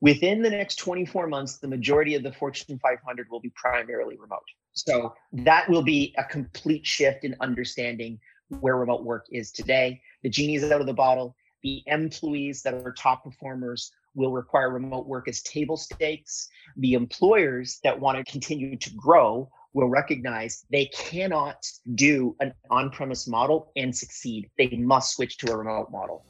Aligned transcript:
within 0.00 0.42
the 0.42 0.50
next 0.50 0.76
24 0.76 1.26
months, 1.26 1.58
the 1.58 1.68
majority 1.68 2.14
of 2.14 2.22
the 2.22 2.32
Fortune 2.32 2.78
500 2.78 3.28
will 3.30 3.40
be 3.40 3.52
primarily 3.54 4.16
remote. 4.16 4.44
So 4.72 5.14
that 5.32 5.68
will 5.68 5.82
be 5.82 6.14
a 6.18 6.24
complete 6.24 6.86
shift 6.86 7.24
in 7.24 7.36
understanding 7.40 8.18
where 8.60 8.76
remote 8.76 9.04
work 9.04 9.26
is 9.30 9.52
today. 9.52 10.00
The 10.22 10.30
genie 10.30 10.56
is 10.56 10.70
out 10.70 10.80
of 10.80 10.86
the 10.86 10.94
bottle. 10.94 11.36
The 11.62 11.82
employees 11.86 12.62
that 12.62 12.74
are 12.74 12.92
top 12.92 13.24
performers 13.24 13.92
will 14.14 14.32
require 14.32 14.70
remote 14.70 15.06
work 15.06 15.28
as 15.28 15.42
table 15.42 15.76
stakes. 15.76 16.48
The 16.76 16.94
employers 16.94 17.78
that 17.84 17.98
want 17.98 18.18
to 18.18 18.30
continue 18.30 18.76
to 18.76 18.90
grow 18.94 19.50
will 19.72 19.88
recognize 19.88 20.64
they 20.70 20.86
cannot 20.86 21.64
do 21.94 22.34
an 22.40 22.52
on 22.70 22.90
premise 22.90 23.28
model 23.28 23.70
and 23.76 23.96
succeed. 23.96 24.50
They 24.58 24.68
must 24.68 25.14
switch 25.14 25.38
to 25.38 25.52
a 25.52 25.56
remote 25.56 25.90
model. 25.92 26.24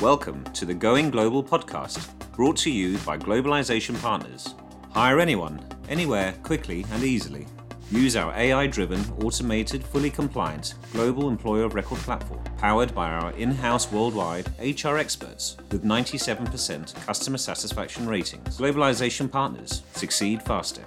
Welcome 0.00 0.44
to 0.52 0.64
the 0.64 0.74
Going 0.74 1.10
Global 1.10 1.42
podcast, 1.42 2.06
brought 2.36 2.56
to 2.58 2.70
you 2.70 2.98
by 2.98 3.18
Globalization 3.18 4.00
Partners. 4.00 4.54
Hire 4.92 5.18
anyone, 5.18 5.60
anywhere, 5.88 6.34
quickly 6.44 6.86
and 6.92 7.02
easily. 7.02 7.48
Use 7.90 8.14
our 8.14 8.32
AI 8.32 8.68
driven, 8.68 9.00
automated, 9.24 9.82
fully 9.82 10.08
compliant 10.08 10.74
global 10.92 11.28
employer 11.28 11.64
of 11.64 11.74
record 11.74 11.98
platform, 11.98 12.44
powered 12.58 12.94
by 12.94 13.10
our 13.10 13.32
in 13.32 13.50
house 13.50 13.90
worldwide 13.90 14.46
HR 14.60 14.98
experts 14.98 15.56
with 15.72 15.82
97% 15.82 16.94
customer 17.04 17.38
satisfaction 17.38 18.06
ratings. 18.06 18.56
Globalization 18.56 19.28
Partners 19.28 19.82
succeed 19.94 20.40
faster. 20.44 20.84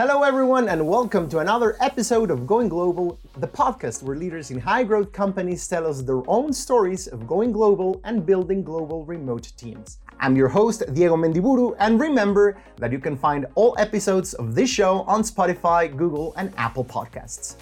Hello, 0.00 0.22
everyone, 0.22 0.70
and 0.70 0.88
welcome 0.88 1.28
to 1.28 1.40
another 1.40 1.76
episode 1.78 2.30
of 2.30 2.46
Going 2.46 2.70
Global, 2.70 3.20
the 3.36 3.46
podcast 3.46 4.02
where 4.02 4.16
leaders 4.16 4.50
in 4.50 4.58
high 4.58 4.82
growth 4.82 5.12
companies 5.12 5.68
tell 5.68 5.86
us 5.86 6.00
their 6.00 6.22
own 6.26 6.54
stories 6.54 7.06
of 7.06 7.26
going 7.26 7.52
global 7.52 8.00
and 8.04 8.24
building 8.24 8.64
global 8.64 9.04
remote 9.04 9.52
teams. 9.58 9.98
I'm 10.18 10.36
your 10.36 10.48
host, 10.48 10.84
Diego 10.94 11.18
Mendiburu, 11.18 11.76
and 11.78 12.00
remember 12.00 12.56
that 12.78 12.92
you 12.92 12.98
can 12.98 13.14
find 13.14 13.44
all 13.56 13.76
episodes 13.78 14.32
of 14.32 14.54
this 14.54 14.70
show 14.70 15.02
on 15.02 15.20
Spotify, 15.20 15.94
Google, 15.94 16.32
and 16.38 16.54
Apple 16.56 16.86
Podcasts. 16.86 17.56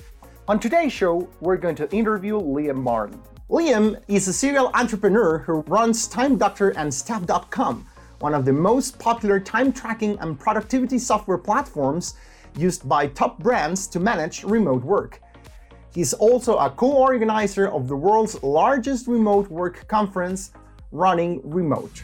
On 0.46 0.60
today's 0.60 0.92
show, 0.92 1.28
we're 1.40 1.56
going 1.56 1.74
to 1.74 1.90
interview 1.92 2.38
Liam 2.38 2.76
Martin. 2.76 3.20
Liam 3.50 4.00
is 4.06 4.28
a 4.28 4.32
serial 4.32 4.70
entrepreneur 4.74 5.38
who 5.38 5.62
runs 5.62 6.06
Time 6.06 6.38
Doctor 6.38 6.70
and 6.78 6.94
Staff.com, 6.94 7.84
one 8.20 8.34
of 8.34 8.44
the 8.44 8.52
most 8.52 8.98
popular 8.98 9.38
time 9.38 9.72
tracking 9.72 10.18
and 10.18 10.38
productivity 10.38 10.98
software 10.98 11.38
platforms 11.38 12.14
used 12.56 12.88
by 12.88 13.06
top 13.06 13.38
brands 13.38 13.86
to 13.88 14.00
manage 14.00 14.44
remote 14.44 14.82
work. 14.82 15.20
He's 15.94 16.12
also 16.12 16.58
a 16.58 16.70
co 16.70 16.90
organizer 16.92 17.68
of 17.68 17.88
the 17.88 17.96
world's 17.96 18.42
largest 18.42 19.06
remote 19.06 19.48
work 19.50 19.86
conference, 19.88 20.52
Running 20.92 21.40
Remote. 21.44 22.02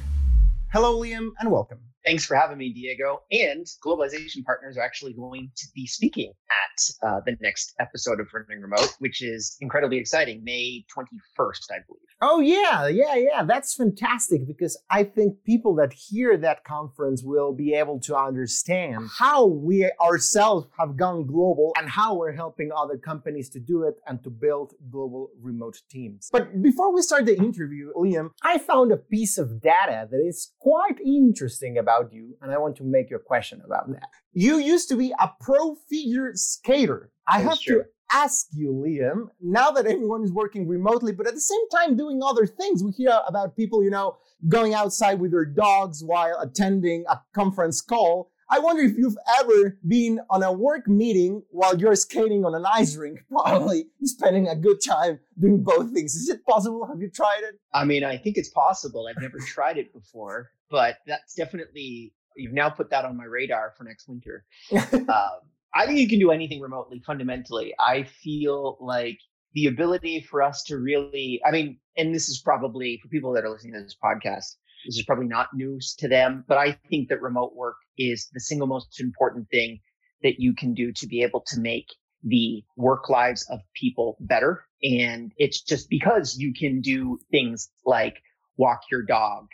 Hello, 0.72 1.00
Liam, 1.00 1.30
and 1.38 1.50
welcome. 1.50 1.83
Thanks 2.04 2.26
for 2.26 2.36
having 2.36 2.58
me, 2.58 2.70
Diego. 2.70 3.22
And 3.32 3.66
Globalization 3.84 4.44
Partners 4.44 4.76
are 4.76 4.82
actually 4.82 5.14
going 5.14 5.50
to 5.56 5.66
be 5.74 5.86
speaking 5.86 6.32
at 6.50 7.08
uh, 7.08 7.20
the 7.24 7.36
next 7.40 7.74
episode 7.80 8.20
of 8.20 8.26
Running 8.32 8.62
Remote, 8.62 8.94
which 8.98 9.22
is 9.22 9.56
incredibly 9.60 9.96
exciting, 9.96 10.44
May 10.44 10.84
21st, 10.94 11.70
I 11.70 11.78
believe. 11.86 12.00
Oh, 12.20 12.40
yeah, 12.40 12.88
yeah, 12.88 13.14
yeah. 13.14 13.44
That's 13.44 13.74
fantastic 13.74 14.46
because 14.46 14.80
I 14.90 15.04
think 15.04 15.44
people 15.44 15.74
that 15.76 15.92
hear 15.94 16.36
that 16.36 16.64
conference 16.64 17.22
will 17.24 17.54
be 17.54 17.74
able 17.74 18.00
to 18.00 18.16
understand 18.16 19.08
how 19.18 19.46
we 19.46 19.90
ourselves 20.00 20.66
have 20.78 20.96
gone 20.96 21.26
global 21.26 21.72
and 21.78 21.88
how 21.88 22.16
we're 22.16 22.32
helping 22.32 22.70
other 22.76 22.98
companies 22.98 23.48
to 23.50 23.60
do 23.60 23.82
it 23.84 23.94
and 24.06 24.22
to 24.24 24.30
build 24.30 24.74
global 24.90 25.30
remote 25.40 25.80
teams. 25.90 26.28
But 26.32 26.62
before 26.62 26.94
we 26.94 27.02
start 27.02 27.26
the 27.26 27.36
interview, 27.36 27.92
Liam, 27.96 28.30
I 28.42 28.58
found 28.58 28.92
a 28.92 28.96
piece 28.96 29.38
of 29.38 29.62
data 29.62 30.08
that 30.10 30.24
is 30.24 30.52
quite 30.60 31.00
interesting 31.00 31.78
about 31.78 31.93
you, 32.12 32.36
and 32.42 32.52
I 32.52 32.58
want 32.58 32.76
to 32.76 32.84
make 32.84 33.10
you 33.10 33.16
a 33.16 33.20
question 33.20 33.60
about 33.64 33.90
that. 33.92 34.08
You 34.32 34.58
used 34.58 34.88
to 34.90 34.96
be 34.96 35.12
a 35.18 35.30
pro 35.40 35.76
figure 35.88 36.32
skater. 36.34 37.10
I 37.26 37.40
have 37.40 37.60
true. 37.60 37.82
to 37.82 37.84
ask 38.12 38.46
you, 38.52 38.70
Liam, 38.72 39.28
now 39.40 39.70
that 39.70 39.86
everyone 39.86 40.22
is 40.22 40.32
working 40.32 40.68
remotely, 40.68 41.12
but 41.12 41.26
at 41.26 41.34
the 41.34 41.40
same 41.40 41.68
time 41.70 41.96
doing 41.96 42.20
other 42.22 42.46
things, 42.46 42.82
we 42.82 42.92
hear 42.92 43.20
about 43.26 43.56
people, 43.56 43.82
you 43.82 43.90
know, 43.90 44.16
going 44.48 44.74
outside 44.74 45.20
with 45.20 45.32
their 45.32 45.44
dogs 45.44 46.02
while 46.04 46.38
attending 46.40 47.04
a 47.08 47.20
conference 47.34 47.80
call. 47.80 48.30
I 48.50 48.58
wonder 48.58 48.82
if 48.82 48.96
you've 48.96 49.16
ever 49.40 49.78
been 49.86 50.20
on 50.30 50.42
a 50.42 50.52
work 50.52 50.86
meeting 50.88 51.42
while 51.50 51.76
you're 51.76 51.94
skating 51.94 52.44
on 52.44 52.54
an 52.54 52.64
ice 52.66 52.96
rink, 52.96 53.20
probably 53.30 53.86
spending 54.02 54.48
a 54.48 54.56
good 54.56 54.78
time 54.86 55.20
doing 55.38 55.62
both 55.62 55.92
things. 55.92 56.14
Is 56.14 56.28
it 56.28 56.44
possible? 56.44 56.86
Have 56.86 57.00
you 57.00 57.10
tried 57.10 57.40
it? 57.42 57.58
I 57.72 57.84
mean, 57.84 58.04
I 58.04 58.16
think 58.18 58.36
it's 58.36 58.50
possible. 58.50 59.06
I've 59.08 59.20
never 59.20 59.38
tried 59.38 59.78
it 59.78 59.92
before, 59.92 60.50
but 60.70 60.98
that's 61.06 61.34
definitely, 61.34 62.12
you've 62.36 62.52
now 62.52 62.68
put 62.68 62.90
that 62.90 63.04
on 63.04 63.16
my 63.16 63.24
radar 63.24 63.72
for 63.76 63.84
next 63.84 64.08
winter. 64.08 64.44
um, 64.72 65.40
I 65.74 65.86
think 65.86 65.98
you 65.98 66.08
can 66.08 66.20
do 66.20 66.30
anything 66.30 66.60
remotely 66.60 67.02
fundamentally. 67.04 67.74
I 67.80 68.04
feel 68.04 68.76
like 68.80 69.18
the 69.54 69.66
ability 69.66 70.20
for 70.20 70.42
us 70.42 70.62
to 70.64 70.78
really, 70.78 71.40
I 71.44 71.50
mean, 71.50 71.78
and 71.96 72.14
this 72.14 72.28
is 72.28 72.40
probably 72.40 72.98
for 73.02 73.08
people 73.08 73.32
that 73.32 73.44
are 73.44 73.50
listening 73.50 73.74
to 73.74 73.82
this 73.82 73.96
podcast, 74.02 74.56
this 74.86 74.96
is 74.96 75.04
probably 75.04 75.26
not 75.26 75.48
news 75.54 75.94
to 75.98 76.08
them, 76.08 76.44
but 76.46 76.58
I 76.58 76.78
think 76.88 77.08
that 77.08 77.22
remote 77.22 77.54
work 77.54 77.76
is 77.98 78.28
the 78.32 78.40
single 78.40 78.66
most 78.66 79.00
important 79.00 79.48
thing 79.50 79.80
that 80.22 80.40
you 80.40 80.54
can 80.54 80.74
do 80.74 80.92
to 80.92 81.06
be 81.06 81.22
able 81.22 81.42
to 81.48 81.60
make 81.60 81.86
the 82.22 82.64
work 82.76 83.08
lives 83.08 83.46
of 83.50 83.60
people 83.74 84.16
better. 84.20 84.64
And 84.82 85.32
it's 85.36 85.60
just 85.62 85.88
because 85.90 86.36
you 86.36 86.52
can 86.54 86.80
do 86.80 87.18
things 87.30 87.70
like 87.84 88.16
walk 88.56 88.80
your 88.90 89.02
dog, 89.02 89.46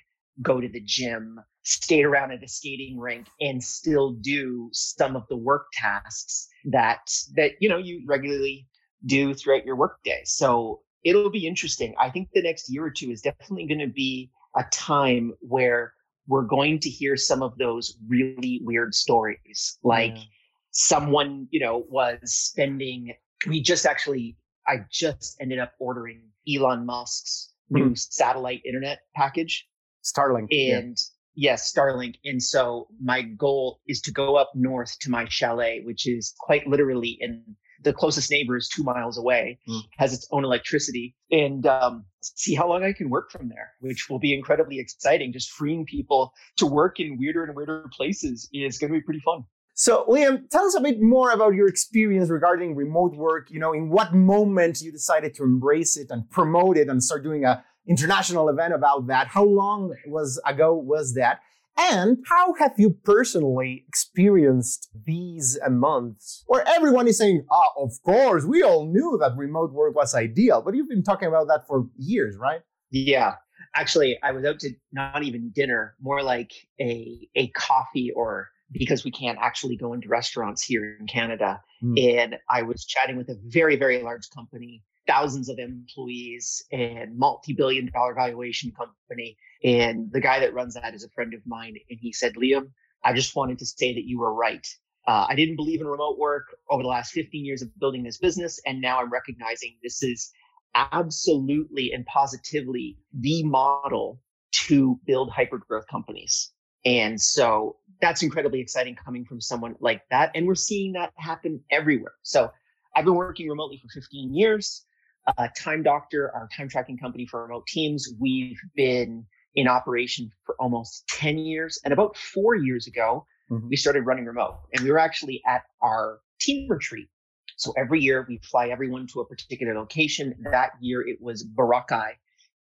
go 0.42 0.60
to 0.60 0.68
the 0.68 0.80
gym, 0.80 1.40
skate 1.62 2.04
around 2.04 2.32
at 2.32 2.42
a 2.42 2.48
skating 2.48 2.98
rink 2.98 3.26
and 3.40 3.62
still 3.62 4.12
do 4.12 4.70
some 4.72 5.16
of 5.16 5.26
the 5.28 5.36
work 5.36 5.66
tasks 5.74 6.48
that 6.64 7.00
that 7.36 7.52
you 7.60 7.68
know 7.68 7.76
you 7.76 8.02
regularly 8.06 8.66
do 9.06 9.34
throughout 9.34 9.64
your 9.64 9.76
workday. 9.76 10.22
So 10.24 10.80
it'll 11.04 11.30
be 11.30 11.46
interesting. 11.46 11.94
I 11.98 12.10
think 12.10 12.28
the 12.32 12.42
next 12.42 12.70
year 12.70 12.84
or 12.84 12.90
two 12.90 13.10
is 13.10 13.22
definitely 13.22 13.66
going 13.66 13.80
to 13.80 13.92
be 13.92 14.30
a 14.56 14.64
time 14.72 15.32
where 15.40 15.92
we're 16.26 16.42
going 16.42 16.78
to 16.80 16.88
hear 16.88 17.16
some 17.16 17.42
of 17.42 17.56
those 17.58 17.96
really 18.08 18.60
weird 18.64 18.94
stories 18.94 19.78
like 19.82 20.16
yeah. 20.16 20.22
someone 20.70 21.46
you 21.50 21.60
know 21.60 21.84
was 21.88 22.18
spending 22.24 23.12
we 23.46 23.60
just 23.60 23.86
actually 23.86 24.36
i 24.66 24.76
just 24.90 25.36
ended 25.40 25.58
up 25.58 25.72
ordering 25.78 26.20
elon 26.52 26.84
musk's 26.84 27.52
new 27.70 27.90
mm. 27.90 27.98
satellite 27.98 28.60
internet 28.64 29.00
package 29.14 29.66
starlink 30.04 30.48
and 30.50 30.96
Yes, 31.34 31.72
Starlink. 31.72 32.16
And 32.24 32.42
so 32.42 32.88
my 33.02 33.22
goal 33.22 33.80
is 33.86 34.00
to 34.02 34.10
go 34.12 34.36
up 34.36 34.50
north 34.54 34.98
to 35.00 35.10
my 35.10 35.26
chalet, 35.28 35.80
which 35.84 36.06
is 36.06 36.34
quite 36.38 36.66
literally 36.66 37.16
in 37.20 37.56
the 37.82 37.92
closest 37.92 38.30
neighbor 38.30 38.56
is 38.56 38.68
two 38.68 38.82
miles 38.82 39.16
away, 39.18 39.58
mm. 39.68 39.80
has 39.98 40.12
its 40.12 40.26
own 40.30 40.44
electricity, 40.44 41.14
and 41.30 41.66
um, 41.66 42.04
see 42.20 42.54
how 42.54 42.68
long 42.68 42.84
I 42.84 42.92
can 42.92 43.10
work 43.10 43.30
from 43.30 43.48
there, 43.48 43.70
which 43.80 44.08
will 44.08 44.18
be 44.18 44.34
incredibly 44.34 44.78
exciting. 44.78 45.32
Just 45.32 45.50
freeing 45.50 45.84
people 45.84 46.32
to 46.56 46.66
work 46.66 47.00
in 47.00 47.18
weirder 47.18 47.44
and 47.44 47.54
weirder 47.54 47.88
places 47.92 48.48
is 48.52 48.78
going 48.78 48.92
to 48.92 48.98
be 48.98 49.04
pretty 49.04 49.20
fun. 49.20 49.44
So, 49.74 50.04
Liam, 50.08 50.48
tell 50.50 50.66
us 50.66 50.74
a 50.76 50.80
bit 50.80 51.00
more 51.00 51.30
about 51.30 51.54
your 51.54 51.66
experience 51.66 52.28
regarding 52.28 52.74
remote 52.74 53.14
work. 53.16 53.50
You 53.50 53.60
know, 53.60 53.72
in 53.72 53.88
what 53.88 54.12
moment 54.12 54.82
you 54.82 54.92
decided 54.92 55.34
to 55.36 55.42
embrace 55.42 55.96
it 55.96 56.08
and 56.10 56.28
promote 56.28 56.76
it 56.76 56.88
and 56.88 57.02
start 57.02 57.22
doing 57.22 57.44
a 57.44 57.64
international 57.88 58.48
event 58.48 58.74
about 58.74 59.06
that. 59.06 59.26
How 59.28 59.44
long 59.44 59.94
was 60.06 60.40
ago 60.46 60.74
was 60.74 61.14
that? 61.14 61.40
And 61.80 62.18
how 62.28 62.52
have 62.54 62.74
you 62.76 62.90
personally 63.04 63.84
experienced 63.88 64.90
these 65.06 65.58
months 65.68 66.44
where 66.46 66.62
everyone 66.68 67.08
is 67.08 67.16
saying, 67.16 67.46
ah, 67.50 67.64
oh, 67.76 67.84
of 67.86 67.92
course, 68.04 68.44
we 68.44 68.62
all 68.62 68.86
knew 68.86 69.18
that 69.20 69.36
remote 69.36 69.72
work 69.72 69.94
was 69.94 70.14
ideal, 70.14 70.60
but 70.62 70.74
you've 70.74 70.90
been 70.90 71.02
talking 71.02 71.28
about 71.28 71.48
that 71.48 71.66
for 71.66 71.86
years, 71.96 72.36
right? 72.36 72.60
Yeah. 72.90 73.36
Actually, 73.74 74.18
I 74.22 74.32
was 74.32 74.44
out 74.44 74.58
to 74.60 74.70
not 74.92 75.22
even 75.22 75.52
dinner, 75.54 75.94
more 76.00 76.22
like 76.22 76.52
a 76.80 77.28
a 77.34 77.48
coffee 77.48 78.10
or 78.14 78.48
because 78.72 79.04
we 79.04 79.10
can't 79.10 79.38
actually 79.40 79.76
go 79.76 79.94
into 79.94 80.08
restaurants 80.08 80.62
here 80.62 80.96
in 81.00 81.06
Canada. 81.06 81.60
Mm. 81.82 82.18
And 82.18 82.36
I 82.48 82.62
was 82.62 82.84
chatting 82.84 83.16
with 83.16 83.28
a 83.28 83.36
very, 83.46 83.76
very 83.76 84.02
large 84.02 84.28
company 84.34 84.82
thousands 85.06 85.48
of 85.48 85.58
employees 85.58 86.62
and 86.70 87.18
multi-billion 87.18 87.90
dollar 87.92 88.14
valuation 88.14 88.70
company. 88.70 89.36
And 89.62 90.10
the 90.10 90.20
guy 90.20 90.40
that 90.40 90.54
runs 90.54 90.74
that 90.74 90.94
is 90.94 91.04
a 91.04 91.10
friend 91.10 91.34
of 91.34 91.40
mine. 91.46 91.76
And 91.88 91.98
he 92.00 92.12
said, 92.12 92.34
Liam, 92.34 92.70
I 93.04 93.12
just 93.12 93.36
wanted 93.36 93.58
to 93.58 93.66
say 93.66 93.94
that 93.94 94.04
you 94.04 94.18
were 94.18 94.34
right. 94.34 94.66
Uh, 95.06 95.26
I 95.28 95.34
didn't 95.34 95.56
believe 95.56 95.80
in 95.80 95.86
remote 95.86 96.18
work 96.18 96.44
over 96.68 96.82
the 96.82 96.88
last 96.88 97.12
15 97.12 97.44
years 97.44 97.62
of 97.62 97.76
building 97.78 98.02
this 98.02 98.18
business. 98.18 98.60
And 98.66 98.80
now 98.80 99.00
I'm 99.00 99.10
recognizing 99.10 99.76
this 99.82 100.02
is 100.02 100.30
absolutely 100.74 101.92
and 101.92 102.06
positively 102.06 102.98
the 103.12 103.42
model 103.44 104.20
to 104.66 104.98
build 105.06 105.30
hyper 105.30 105.58
growth 105.58 105.86
companies. 105.90 106.52
And 106.84 107.20
so 107.20 107.76
that's 108.00 108.22
incredibly 108.22 108.60
exciting 108.60 108.96
coming 108.96 109.24
from 109.24 109.40
someone 109.40 109.74
like 109.80 110.02
that. 110.10 110.30
And 110.34 110.46
we're 110.46 110.54
seeing 110.54 110.92
that 110.92 111.12
happen 111.16 111.60
everywhere. 111.70 112.14
So 112.22 112.50
I've 112.96 113.04
been 113.04 113.14
working 113.14 113.48
remotely 113.48 113.78
for 113.82 113.88
15 113.88 114.34
years 114.34 114.86
uh, 115.26 115.48
Time 115.56 115.82
Doctor, 115.82 116.30
our 116.34 116.48
time 116.54 116.68
tracking 116.68 116.98
company 116.98 117.26
for 117.26 117.42
remote 117.42 117.66
teams, 117.66 118.08
we've 118.18 118.60
been 118.74 119.26
in 119.54 119.68
operation 119.68 120.30
for 120.44 120.54
almost 120.58 121.06
10 121.08 121.38
years. 121.38 121.80
And 121.84 121.92
about 121.92 122.16
four 122.16 122.54
years 122.54 122.86
ago, 122.86 123.26
mm-hmm. 123.50 123.68
we 123.68 123.76
started 123.76 124.06
running 124.06 124.24
remote 124.24 124.60
and 124.72 124.84
we 124.84 124.90
were 124.90 124.98
actually 124.98 125.42
at 125.46 125.62
our 125.82 126.20
team 126.40 126.68
retreat. 126.70 127.08
So 127.56 127.72
every 127.76 128.00
year 128.00 128.24
we 128.28 128.38
fly 128.38 128.68
everyone 128.68 129.06
to 129.08 129.20
a 129.20 129.26
particular 129.26 129.74
location. 129.74 130.34
That 130.50 130.70
year 130.80 131.06
it 131.06 131.20
was 131.20 131.46
Boracay 131.46 132.12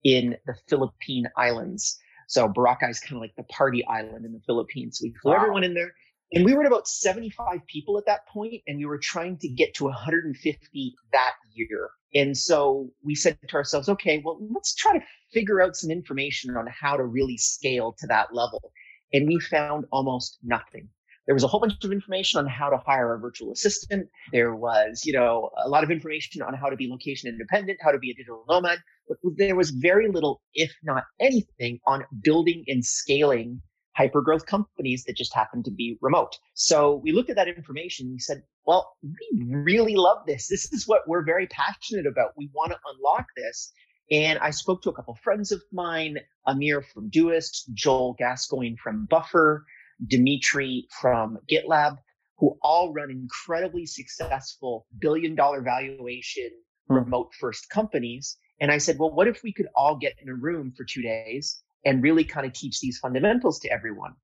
in 0.05 0.37
the 0.47 0.55
Philippine 0.69 1.27
Islands. 1.37 1.99
So 2.29 2.49
Boracay 2.49 2.91
is 2.91 3.01
kind 3.01 3.17
of 3.17 3.21
like 3.21 3.35
the 3.37 3.43
party 3.45 3.85
island 3.87 4.25
in 4.25 4.33
the 4.33 4.41
Philippines. 4.47 4.99
So 4.99 5.05
we 5.05 5.15
flew 5.21 5.33
wow. 5.33 5.39
everyone 5.39 5.65
in 5.65 5.75
there. 5.75 5.93
And 6.33 6.45
we 6.45 6.55
were 6.55 6.61
at 6.61 6.67
about 6.67 6.87
75 6.87 7.67
people 7.67 7.97
at 7.97 8.05
that 8.05 8.27
point, 8.29 8.63
and 8.67 8.77
we 8.77 8.85
were 8.85 8.99
trying 8.99 9.39
to 9.39 9.49
get 9.49 9.75
to 9.77 9.85
150 9.85 10.95
that 11.13 11.33
year. 11.55 11.89
And 12.15 12.37
so 12.37 12.91
we 13.03 13.15
said 13.15 13.39
to 13.49 13.55
ourselves, 13.57 13.89
okay, 13.89 14.23
well, 14.23 14.39
let's 14.53 14.75
try 14.75 14.99
to 14.99 15.05
figure 15.33 15.61
out 15.63 15.77
some 15.77 15.91
information 15.91 16.57
on 16.57 16.67
how 16.69 16.97
to 16.97 17.05
really 17.05 17.37
scale 17.37 17.95
to 17.99 18.07
that 18.07 18.35
level. 18.35 18.73
And 19.13 19.27
we 19.27 19.41
found 19.41 19.87
almost 19.93 20.39
nothing. 20.43 20.89
There 21.27 21.35
was 21.35 21.45
a 21.45 21.47
whole 21.47 21.61
bunch 21.61 21.85
of 21.85 21.93
information 21.93 22.39
on 22.39 22.47
how 22.47 22.71
to 22.71 22.79
hire 22.79 23.15
a 23.15 23.19
virtual 23.19 23.53
assistant. 23.53 24.09
There 24.33 24.55
was, 24.55 25.03
you 25.05 25.13
know, 25.13 25.51
a 25.63 25.69
lot 25.69 25.85
of 25.85 25.91
information 25.91 26.41
on 26.41 26.55
how 26.55 26.71
to 26.71 26.77
be 26.77 26.89
location 26.89 27.29
independent, 27.29 27.79
how 27.83 27.91
to 27.91 27.99
be 27.99 28.11
a 28.11 28.15
digital 28.15 28.45
nomad, 28.49 28.79
but 29.07 29.19
there 29.37 29.55
was 29.55 29.71
very 29.71 30.09
little, 30.09 30.41
if 30.55 30.73
not 30.83 31.05
anything, 31.21 31.81
on 31.87 32.05
building 32.23 32.65
and 32.67 32.83
scaling 32.83 33.61
hyper 33.95 34.23
growth 34.23 34.47
companies 34.47 35.05
that 35.05 35.17
just 35.17 35.35
happen 35.35 35.63
to 35.65 35.71
be 35.71 35.99
remote. 36.01 36.35
So 36.55 37.01
we 37.05 37.13
looked 37.13 37.31
at 37.31 37.37
that 37.37 37.49
information. 37.49 38.07
And 38.07 38.15
we 38.15 38.21
said, 38.21 38.43
well, 38.65 38.97
we 39.03 39.45
really 39.45 39.97
love 39.97 40.19
this. 40.27 40.49
This 40.49 40.73
is 40.73 40.87
what 40.87 41.03
we're 41.07 41.25
very 41.25 41.47
passionate 41.49 42.07
about. 42.07 42.31
We 42.39 42.49
want 42.55 42.73
to 42.73 42.79
unlock 42.95 43.27
this. 43.37 43.73
And 44.11 44.39
I 44.39 44.51
spoke 44.51 44.83
to 44.83 44.91
a 44.91 44.95
couple 44.95 45.15
friends 45.17 45.53
of 45.53 45.63
mine, 45.73 46.19
Amir 46.47 46.83
from 46.83 47.11
Doist, 47.11 47.73
Joel 47.75 48.15
Gascoigne 48.19 48.77
from 48.83 49.07
Buffer, 49.07 49.67
Dimitri 50.07 50.87
from 51.01 51.39
GitLab, 51.51 51.99
who 52.39 52.57
all 52.63 52.93
run 52.93 53.11
incredibly 53.11 53.85
successful 53.85 54.87
billion 54.99 55.35
dollar 55.35 55.61
valuation 55.61 56.51
hmm. 56.89 56.95
remote 56.95 57.35
first 57.39 57.69
companies. 57.69 58.39
And 58.61 58.71
I 58.73 58.79
said, 58.79 58.99
well, 58.99 59.13
what 59.13 59.29
if 59.29 59.43
we 59.43 59.53
could 59.53 59.69
all 59.75 59.97
get 59.97 60.15
in 60.21 60.29
a 60.29 60.35
room 60.35 60.73
for 60.77 60.85
two 60.85 61.03
days 61.03 61.63
and 61.85 62.03
really 62.03 62.25
kind 62.25 62.47
of 62.47 62.53
teach 62.53 62.81
these 62.81 62.99
fundamentals 62.99 63.61
to 63.61 63.69
everyone? 63.69 64.15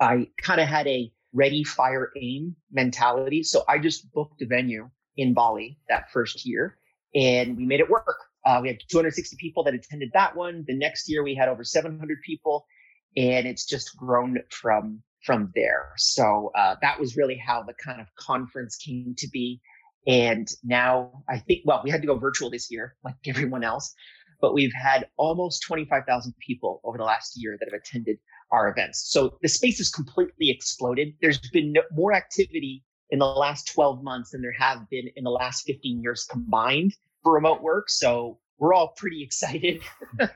I 0.00 0.28
kind 0.38 0.60
of 0.60 0.66
had 0.66 0.86
a 0.88 1.12
ready, 1.32 1.64
fire, 1.64 2.10
aim 2.20 2.56
mentality. 2.72 3.42
So 3.42 3.64
I 3.68 3.78
just 3.78 4.10
booked 4.12 4.40
a 4.42 4.46
venue 4.46 4.90
in 5.16 5.34
Bali 5.34 5.78
that 5.88 6.10
first 6.12 6.46
year 6.46 6.78
and 7.14 7.56
we 7.56 7.66
made 7.66 7.80
it 7.80 7.90
work. 7.90 8.16
Uh, 8.44 8.60
we 8.62 8.68
had 8.68 8.78
260 8.88 9.36
people 9.38 9.64
that 9.64 9.74
attended 9.74 10.10
that 10.12 10.36
one. 10.36 10.64
The 10.66 10.76
next 10.76 11.08
year 11.08 11.22
we 11.22 11.34
had 11.34 11.48
over 11.48 11.64
700 11.64 12.18
people 12.24 12.66
and 13.16 13.46
it's 13.46 13.64
just 13.64 13.96
grown 13.96 14.38
from 14.50 15.02
from 15.22 15.50
there. 15.54 15.92
So 15.96 16.52
uh, 16.54 16.76
that 16.82 17.00
was 17.00 17.16
really 17.16 17.36
how 17.36 17.62
the 17.62 17.72
kind 17.72 17.98
of 17.98 18.06
conference 18.16 18.76
came 18.76 19.14
to 19.16 19.28
be. 19.28 19.60
And 20.06 20.46
now 20.62 21.22
I 21.30 21.38
think, 21.38 21.62
well, 21.64 21.80
we 21.82 21.90
had 21.90 22.02
to 22.02 22.06
go 22.06 22.18
virtual 22.18 22.50
this 22.50 22.70
year, 22.70 22.94
like 23.02 23.14
everyone 23.26 23.64
else, 23.64 23.94
but 24.40 24.52
we've 24.52 24.72
had 24.74 25.08
almost 25.16 25.62
25,000 25.66 26.34
people 26.46 26.82
over 26.84 26.98
the 26.98 27.04
last 27.04 27.32
year 27.36 27.56
that 27.58 27.68
have 27.72 27.80
attended 27.80 28.18
our 28.50 28.68
events. 28.68 29.10
So 29.10 29.38
the 29.40 29.48
space 29.48 29.78
has 29.78 29.88
completely 29.88 30.50
exploded. 30.50 31.14
There's 31.22 31.38
been 31.38 31.72
no, 31.72 31.80
more 31.90 32.12
activity 32.12 32.84
in 33.08 33.18
the 33.18 33.24
last 33.24 33.72
12 33.72 34.02
months 34.02 34.32
than 34.32 34.42
there 34.42 34.52
have 34.52 34.88
been 34.90 35.08
in 35.16 35.24
the 35.24 35.30
last 35.30 35.62
15 35.62 36.02
years 36.02 36.26
combined 36.30 36.94
for 37.24 37.32
remote 37.32 37.62
work. 37.62 37.90
So 37.90 38.38
we're 38.58 38.74
all 38.74 38.94
pretty 38.96 39.22
excited 39.22 39.82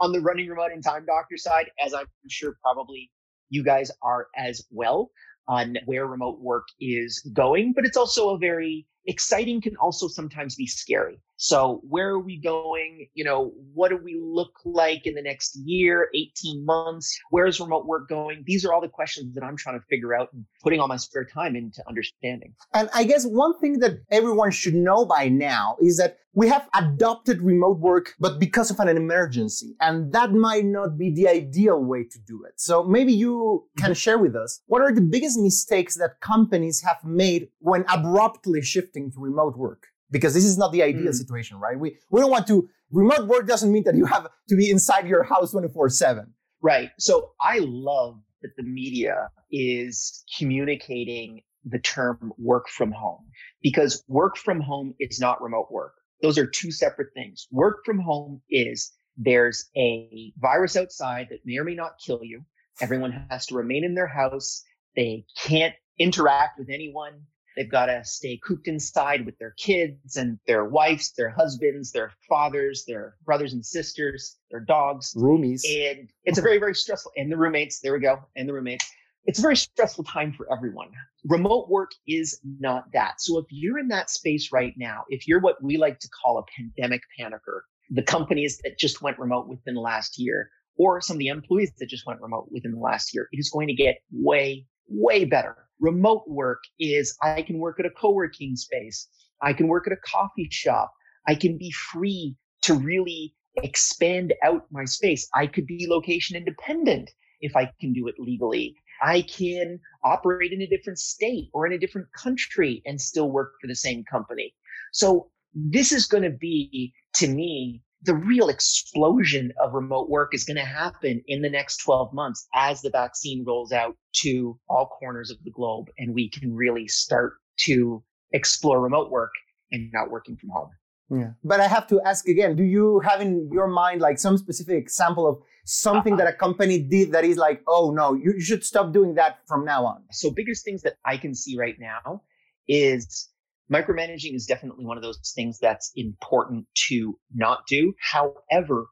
on 0.00 0.12
the 0.12 0.20
running 0.20 0.48
remote 0.48 0.70
and 0.72 0.84
time 0.84 1.04
doctor 1.06 1.36
side, 1.36 1.70
as 1.84 1.92
I'm 1.92 2.06
sure 2.28 2.56
probably 2.62 3.10
you 3.50 3.64
guys 3.64 3.90
are 4.02 4.28
as 4.36 4.64
well 4.70 5.10
on 5.48 5.76
where 5.86 6.06
remote 6.06 6.40
work 6.40 6.68
is 6.80 7.20
going, 7.34 7.72
but 7.74 7.84
it's 7.84 7.96
also 7.96 8.30
a 8.30 8.38
very 8.38 8.86
exciting 9.06 9.60
can 9.60 9.76
also 9.76 10.08
sometimes 10.08 10.56
be 10.56 10.66
scary. 10.66 11.20
So 11.36 11.82
where 11.88 12.08
are 12.10 12.20
we 12.20 12.40
going? 12.40 13.06
You 13.14 13.24
know, 13.24 13.52
what 13.74 13.90
do 13.90 13.98
we 13.98 14.18
look 14.18 14.60
like 14.64 15.04
in 15.04 15.14
the 15.14 15.20
next 15.20 15.56
year, 15.64 16.08
18 16.14 16.64
months? 16.64 17.14
Where 17.30 17.44
is 17.46 17.60
remote 17.60 17.86
work 17.86 18.08
going? 18.08 18.44
These 18.46 18.64
are 18.64 18.72
all 18.72 18.80
the 18.80 18.88
questions 18.88 19.34
that 19.34 19.44
I'm 19.44 19.56
trying 19.56 19.78
to 19.78 19.84
figure 19.90 20.14
out 20.14 20.32
and 20.32 20.44
putting 20.62 20.80
all 20.80 20.88
my 20.88 20.96
spare 20.96 21.26
time 21.26 21.56
into 21.56 21.86
understanding. 21.86 22.54
And 22.72 22.88
I 22.94 23.04
guess 23.04 23.26
one 23.26 23.58
thing 23.58 23.80
that 23.80 23.98
everyone 24.10 24.52
should 24.52 24.74
know 24.74 25.04
by 25.04 25.28
now 25.28 25.76
is 25.82 25.98
that 25.98 26.18
we 26.34 26.48
have 26.48 26.68
adopted 26.74 27.40
remote 27.40 27.78
work, 27.78 28.14
but 28.18 28.38
because 28.40 28.70
of 28.70 28.80
an 28.80 28.88
emergency. 28.88 29.76
And 29.80 30.12
that 30.12 30.32
might 30.32 30.64
not 30.64 30.98
be 30.98 31.12
the 31.14 31.28
ideal 31.28 31.82
way 31.82 32.04
to 32.04 32.18
do 32.26 32.44
it. 32.44 32.60
So 32.60 32.82
maybe 32.82 33.12
you 33.12 33.66
can 33.78 33.86
mm-hmm. 33.86 33.92
share 33.94 34.18
with 34.18 34.34
us 34.34 34.60
what 34.66 34.82
are 34.82 34.92
the 34.92 35.00
biggest 35.00 35.38
mistakes 35.38 35.96
that 35.96 36.20
companies 36.20 36.82
have 36.82 36.98
made 37.04 37.48
when 37.60 37.84
abruptly 37.88 38.62
shifting 38.62 39.12
to 39.12 39.20
remote 39.20 39.56
work? 39.56 39.86
Because 40.10 40.34
this 40.34 40.44
is 40.44 40.58
not 40.58 40.72
the 40.72 40.82
ideal 40.82 41.12
mm. 41.12 41.14
situation, 41.14 41.58
right? 41.58 41.78
We, 41.78 41.96
we 42.10 42.20
don't 42.20 42.30
want 42.30 42.46
to, 42.48 42.68
remote 42.90 43.26
work 43.26 43.48
doesn't 43.48 43.72
mean 43.72 43.84
that 43.84 43.96
you 43.96 44.04
have 44.04 44.28
to 44.48 44.56
be 44.56 44.70
inside 44.70 45.08
your 45.08 45.22
house 45.24 45.52
24 45.52 45.88
7. 45.88 46.32
Right. 46.60 46.90
So 46.98 47.32
I 47.40 47.60
love 47.62 48.20
that 48.42 48.50
the 48.56 48.62
media 48.62 49.30
is 49.50 50.24
communicating 50.38 51.42
the 51.64 51.78
term 51.78 52.32
work 52.38 52.68
from 52.68 52.92
home 52.92 53.24
because 53.62 54.04
work 54.06 54.36
from 54.36 54.60
home 54.60 54.94
is 55.00 55.18
not 55.18 55.42
remote 55.42 55.68
work. 55.70 55.94
Those 56.22 56.38
are 56.38 56.46
two 56.46 56.70
separate 56.70 57.12
things. 57.14 57.46
Work 57.50 57.84
from 57.84 57.98
home 57.98 58.40
is 58.48 58.92
there's 59.16 59.68
a 59.76 60.32
virus 60.38 60.76
outside 60.76 61.28
that 61.30 61.40
may 61.44 61.58
or 61.58 61.64
may 61.64 61.74
not 61.74 61.98
kill 62.04 62.20
you. 62.22 62.44
Everyone 62.80 63.26
has 63.30 63.46
to 63.46 63.54
remain 63.54 63.84
in 63.84 63.94
their 63.94 64.06
house. 64.06 64.64
They 64.96 65.26
can't 65.38 65.74
interact 65.98 66.58
with 66.58 66.70
anyone. 66.70 67.22
They've 67.56 67.70
got 67.70 67.86
to 67.86 68.04
stay 68.04 68.40
cooped 68.44 68.66
inside 68.66 69.24
with 69.24 69.38
their 69.38 69.54
kids 69.56 70.16
and 70.16 70.38
their 70.46 70.64
wives, 70.64 71.12
their 71.16 71.30
husbands, 71.30 71.92
their 71.92 72.12
fathers, 72.28 72.84
their 72.86 73.14
brothers 73.24 73.52
and 73.52 73.64
sisters, 73.64 74.36
their 74.50 74.60
dogs. 74.60 75.14
Roomies. 75.16 75.62
And 75.64 76.10
it's 76.24 76.38
a 76.38 76.42
very, 76.42 76.58
very 76.58 76.74
stressful, 76.74 77.12
and 77.16 77.30
the 77.30 77.36
roommates, 77.36 77.78
there 77.80 77.92
we 77.92 78.00
go, 78.00 78.18
and 78.34 78.48
the 78.48 78.52
roommates 78.52 78.90
it's 79.26 79.38
a 79.38 79.42
very 79.42 79.56
stressful 79.56 80.04
time 80.04 80.32
for 80.32 80.52
everyone. 80.52 80.88
Remote 81.24 81.68
work 81.70 81.90
is 82.06 82.38
not 82.60 82.84
that. 82.92 83.20
So 83.20 83.38
if 83.38 83.46
you're 83.50 83.78
in 83.78 83.88
that 83.88 84.10
space 84.10 84.50
right 84.52 84.74
now, 84.76 85.04
if 85.08 85.26
you're 85.26 85.40
what 85.40 85.62
we 85.62 85.76
like 85.76 85.98
to 86.00 86.08
call 86.08 86.38
a 86.38 86.44
pandemic 86.56 87.00
panicker, 87.18 87.60
the 87.90 88.02
companies 88.02 88.60
that 88.64 88.78
just 88.78 89.02
went 89.02 89.18
remote 89.18 89.48
within 89.48 89.74
the 89.74 89.80
last 89.80 90.18
year, 90.18 90.50
or 90.76 91.00
some 91.00 91.14
of 91.14 91.18
the 91.18 91.28
employees 91.28 91.72
that 91.78 91.88
just 91.88 92.06
went 92.06 92.20
remote 92.20 92.48
within 92.50 92.72
the 92.72 92.80
last 92.80 93.14
year, 93.14 93.28
it 93.32 93.38
is 93.38 93.50
going 93.50 93.68
to 93.68 93.74
get 93.74 93.96
way, 94.12 94.66
way 94.88 95.24
better. 95.24 95.56
Remote 95.80 96.24
work 96.26 96.60
is 96.78 97.16
I 97.22 97.42
can 97.42 97.58
work 97.58 97.80
at 97.80 97.86
a 97.86 97.90
co-working 97.90 98.56
space. 98.56 99.08
I 99.42 99.52
can 99.52 99.68
work 99.68 99.86
at 99.86 99.92
a 99.92 100.00
coffee 100.04 100.48
shop. 100.50 100.92
I 101.26 101.34
can 101.34 101.56
be 101.56 101.70
free 101.70 102.36
to 102.62 102.74
really 102.74 103.34
expand 103.62 104.34
out 104.42 104.66
my 104.70 104.84
space. 104.84 105.28
I 105.34 105.46
could 105.46 105.66
be 105.66 105.86
location 105.88 106.36
independent 106.36 107.10
if 107.40 107.56
I 107.56 107.70
can 107.80 107.92
do 107.92 108.08
it 108.08 108.14
legally. 108.18 108.74
I 109.02 109.22
can 109.22 109.80
operate 110.02 110.52
in 110.52 110.62
a 110.62 110.66
different 110.66 110.98
state 110.98 111.50
or 111.52 111.66
in 111.66 111.72
a 111.72 111.78
different 111.78 112.08
country 112.12 112.82
and 112.86 113.00
still 113.00 113.30
work 113.30 113.52
for 113.60 113.66
the 113.66 113.74
same 113.74 114.04
company. 114.04 114.54
So 114.92 115.30
this 115.54 115.92
is 115.92 116.06
going 116.06 116.24
to 116.24 116.30
be, 116.30 116.92
to 117.16 117.28
me, 117.28 117.82
the 118.02 118.14
real 118.14 118.48
explosion 118.50 119.52
of 119.62 119.72
remote 119.72 120.10
work 120.10 120.34
is 120.34 120.44
going 120.44 120.58
to 120.58 120.64
happen 120.64 121.22
in 121.26 121.40
the 121.40 121.48
next 121.48 121.78
12 121.78 122.12
months 122.12 122.46
as 122.54 122.82
the 122.82 122.90
vaccine 122.90 123.44
rolls 123.46 123.72
out 123.72 123.96
to 124.16 124.58
all 124.68 124.86
corners 124.86 125.30
of 125.30 125.42
the 125.44 125.50
globe 125.50 125.86
and 125.98 126.14
we 126.14 126.28
can 126.28 126.54
really 126.54 126.86
start 126.86 127.34
to 127.60 128.02
explore 128.32 128.80
remote 128.80 129.10
work 129.10 129.32
and 129.72 129.90
not 129.92 130.10
working 130.10 130.36
from 130.36 130.50
home. 130.50 130.70
Yeah. 131.10 131.32
But 131.42 131.60
I 131.60 131.68
have 131.68 131.86
to 131.88 132.00
ask 132.04 132.28
again, 132.28 132.56
do 132.56 132.62
you 132.62 133.00
have 133.00 133.20
in 133.20 133.50
your 133.52 133.66
mind 133.66 134.00
like 134.00 134.18
some 134.18 134.38
specific 134.38 134.76
example 134.76 135.28
of 135.28 135.38
something 135.64 136.14
uh-huh. 136.14 136.24
that 136.24 136.34
a 136.34 136.36
company 136.36 136.78
did 136.78 137.12
that 137.12 137.24
is 137.24 137.36
like, 137.36 137.62
oh 137.68 137.90
no, 137.90 138.14
you, 138.14 138.32
you 138.36 138.40
should 138.40 138.64
stop 138.64 138.92
doing 138.92 139.14
that 139.14 139.38
from 139.46 139.64
now 139.64 139.84
on? 139.84 140.02
So 140.10 140.30
biggest 140.30 140.64
things 140.64 140.82
that 140.82 140.94
I 141.04 141.16
can 141.16 141.34
see 141.34 141.56
right 141.58 141.76
now 141.78 142.22
is 142.68 143.28
micromanaging 143.72 144.34
is 144.34 144.46
definitely 144.46 144.84
one 144.86 144.96
of 144.96 145.02
those 145.02 145.32
things 145.34 145.58
that's 145.58 145.92
important 145.94 146.66
to 146.88 147.18
not 147.34 147.66
do. 147.66 147.94
However, 148.00 148.86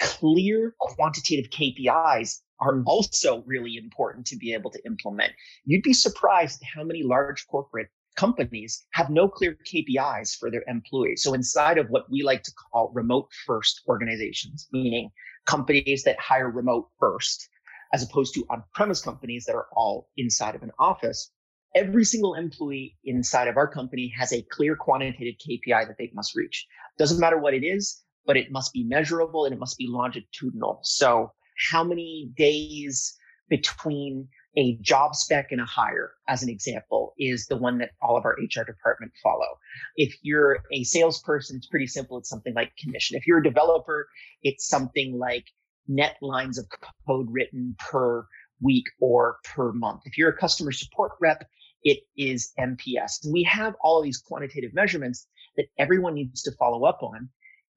clear 0.00 0.74
quantitative 0.78 1.50
KPIs 1.50 2.40
are 2.60 2.74
mm. 2.74 2.82
also 2.86 3.42
really 3.46 3.76
important 3.76 4.26
to 4.26 4.36
be 4.36 4.54
able 4.54 4.70
to 4.70 4.84
implement. 4.86 5.32
You'd 5.64 5.82
be 5.82 5.92
surprised 5.92 6.62
how 6.74 6.84
many 6.84 7.02
large 7.02 7.46
corporate 7.46 7.88
companies 8.16 8.86
have 8.92 9.10
no 9.10 9.28
clear 9.28 9.56
KPIs 9.64 10.36
for 10.36 10.50
their 10.50 10.64
employees. 10.66 11.22
So 11.22 11.34
inside 11.34 11.78
of 11.78 11.88
what 11.88 12.10
we 12.10 12.22
like 12.22 12.42
to 12.42 12.52
call 12.52 12.92
remote 12.94 13.28
first 13.46 13.82
organizations, 13.88 14.68
meaning 14.72 15.10
companies 15.46 16.02
that 16.04 16.18
hire 16.18 16.50
remote 16.50 16.88
first, 16.98 17.48
as 17.92 18.02
opposed 18.02 18.34
to 18.34 18.44
on 18.50 18.62
premise 18.74 19.00
companies 19.00 19.44
that 19.46 19.54
are 19.54 19.66
all 19.72 20.08
inside 20.16 20.54
of 20.54 20.62
an 20.62 20.72
office, 20.78 21.32
every 21.74 22.04
single 22.04 22.34
employee 22.34 22.96
inside 23.04 23.48
of 23.48 23.56
our 23.56 23.68
company 23.68 24.12
has 24.16 24.32
a 24.32 24.42
clear 24.42 24.76
quantitative 24.76 25.36
KPI 25.46 25.86
that 25.86 25.96
they 25.98 26.10
must 26.14 26.34
reach. 26.34 26.66
Doesn't 26.98 27.20
matter 27.20 27.38
what 27.38 27.54
it 27.54 27.64
is, 27.64 28.02
but 28.26 28.36
it 28.36 28.52
must 28.52 28.72
be 28.72 28.84
measurable 28.84 29.44
and 29.44 29.54
it 29.54 29.58
must 29.58 29.78
be 29.78 29.86
longitudinal. 29.88 30.80
So 30.82 31.32
how 31.70 31.84
many 31.84 32.30
days 32.36 33.16
between 33.48 34.28
a 34.56 34.76
job 34.80 35.14
spec 35.14 35.52
and 35.52 35.60
a 35.60 35.64
hire, 35.64 36.12
as 36.28 36.42
an 36.42 36.48
example, 36.48 37.14
is 37.18 37.46
the 37.46 37.56
one 37.56 37.78
that 37.78 37.90
all 38.02 38.16
of 38.16 38.24
our 38.24 38.36
HR 38.40 38.64
department 38.64 39.12
follow. 39.22 39.58
If 39.96 40.14
you're 40.22 40.64
a 40.72 40.82
salesperson, 40.84 41.56
it's 41.56 41.68
pretty 41.68 41.86
simple. 41.86 42.18
It's 42.18 42.28
something 42.28 42.54
like 42.54 42.72
commission. 42.76 43.16
If 43.16 43.26
you're 43.26 43.38
a 43.38 43.44
developer, 43.44 44.08
it's 44.42 44.66
something 44.66 45.18
like 45.18 45.44
net 45.86 46.16
lines 46.20 46.58
of 46.58 46.66
code 47.06 47.28
written 47.30 47.76
per 47.78 48.26
week 48.60 48.86
or 49.00 49.38
per 49.44 49.72
month. 49.72 50.02
If 50.04 50.18
you're 50.18 50.30
a 50.30 50.36
customer 50.36 50.72
support 50.72 51.12
rep, 51.20 51.46
it 51.82 52.00
is 52.16 52.52
NPS. 52.58 53.24
And 53.24 53.32
we 53.32 53.42
have 53.44 53.74
all 53.82 54.02
these 54.02 54.18
quantitative 54.18 54.74
measurements 54.74 55.26
that 55.56 55.66
everyone 55.78 56.14
needs 56.14 56.42
to 56.42 56.52
follow 56.52 56.84
up 56.84 57.02
on. 57.02 57.28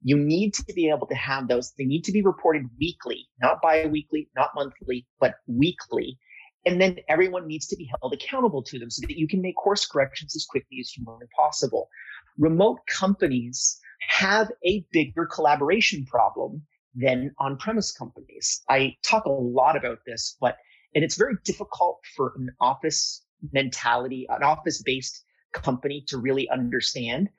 You 0.01 0.17
need 0.17 0.53
to 0.55 0.73
be 0.73 0.89
able 0.89 1.07
to 1.07 1.15
have 1.15 1.47
those. 1.47 1.71
They 1.77 1.85
need 1.85 2.03
to 2.03 2.11
be 2.11 2.21
reported 2.21 2.65
weekly, 2.79 3.27
not 3.41 3.61
bi-weekly, 3.61 4.29
not 4.35 4.49
monthly, 4.53 5.07
but 5.19 5.35
weekly. 5.47 6.17
And 6.65 6.79
then 6.79 6.97
everyone 7.09 7.47
needs 7.47 7.67
to 7.67 7.75
be 7.75 7.89
held 7.99 8.13
accountable 8.13 8.63
to 8.63 8.79
them 8.79 8.89
so 8.89 9.05
that 9.07 9.17
you 9.17 9.27
can 9.27 9.41
make 9.41 9.55
course 9.55 9.85
corrections 9.85 10.35
as 10.35 10.45
quickly 10.45 10.77
as 10.79 10.89
humanly 10.89 11.25
possible. 11.35 11.89
Remote 12.37 12.79
companies 12.87 13.79
have 14.07 14.51
a 14.65 14.85
bigger 14.91 15.25
collaboration 15.25 16.05
problem 16.05 16.61
than 16.95 17.31
on 17.39 17.57
premise 17.57 17.91
companies. 17.91 18.61
I 18.69 18.95
talk 19.03 19.25
a 19.25 19.31
lot 19.31 19.75
about 19.75 19.99
this, 20.05 20.37
but, 20.39 20.57
and 20.95 21.03
it's 21.03 21.17
very 21.17 21.35
difficult 21.43 21.99
for 22.15 22.33
an 22.37 22.49
office 22.61 23.25
mentality, 23.51 24.25
an 24.29 24.43
office 24.43 24.81
based 24.81 25.23
company 25.51 26.03
to 26.07 26.17
really 26.17 26.49
understand. 26.49 27.29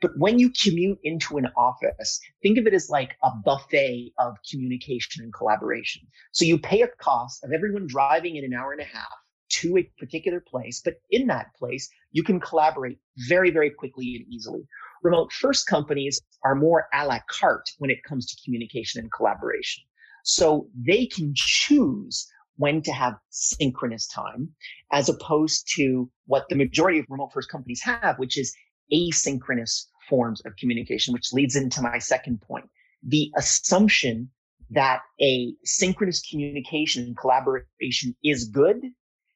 But 0.00 0.12
when 0.16 0.38
you 0.38 0.50
commute 0.50 0.98
into 1.02 1.38
an 1.38 1.48
office, 1.56 2.20
think 2.42 2.58
of 2.58 2.66
it 2.66 2.74
as 2.74 2.88
like 2.88 3.16
a 3.22 3.30
buffet 3.44 4.12
of 4.18 4.36
communication 4.48 5.24
and 5.24 5.32
collaboration. 5.32 6.02
So 6.32 6.44
you 6.44 6.58
pay 6.58 6.82
a 6.82 6.88
cost 7.00 7.42
of 7.42 7.52
everyone 7.52 7.86
driving 7.88 8.36
in 8.36 8.44
an 8.44 8.54
hour 8.54 8.72
and 8.72 8.80
a 8.80 8.84
half 8.84 9.12
to 9.50 9.78
a 9.78 9.90
particular 9.98 10.40
place, 10.40 10.80
but 10.84 10.94
in 11.10 11.26
that 11.28 11.54
place, 11.58 11.88
you 12.12 12.22
can 12.22 12.38
collaborate 12.38 12.98
very, 13.28 13.50
very 13.50 13.70
quickly 13.70 14.14
and 14.16 14.32
easily. 14.32 14.62
Remote 15.02 15.32
first 15.32 15.66
companies 15.66 16.20
are 16.44 16.54
more 16.54 16.86
a 16.92 17.06
la 17.06 17.18
carte 17.28 17.70
when 17.78 17.90
it 17.90 18.02
comes 18.04 18.26
to 18.26 18.44
communication 18.44 19.00
and 19.00 19.10
collaboration. 19.12 19.84
So 20.24 20.68
they 20.76 21.06
can 21.06 21.32
choose 21.34 22.28
when 22.56 22.82
to 22.82 22.92
have 22.92 23.14
synchronous 23.30 24.06
time 24.08 24.50
as 24.92 25.08
opposed 25.08 25.72
to 25.76 26.10
what 26.26 26.48
the 26.48 26.56
majority 26.56 26.98
of 26.98 27.06
remote 27.08 27.32
first 27.32 27.48
companies 27.48 27.80
have, 27.82 28.18
which 28.18 28.36
is 28.36 28.54
asynchronous 28.92 29.86
forms 30.08 30.40
of 30.44 30.56
communication, 30.56 31.12
which 31.12 31.32
leads 31.32 31.56
into 31.56 31.82
my 31.82 31.98
second 31.98 32.40
point. 32.40 32.68
The 33.02 33.30
assumption 33.36 34.30
that 34.70 35.00
a 35.20 35.54
synchronous 35.64 36.22
communication 36.28 37.04
and 37.04 37.16
collaboration 37.16 38.14
is 38.22 38.48
good 38.48 38.82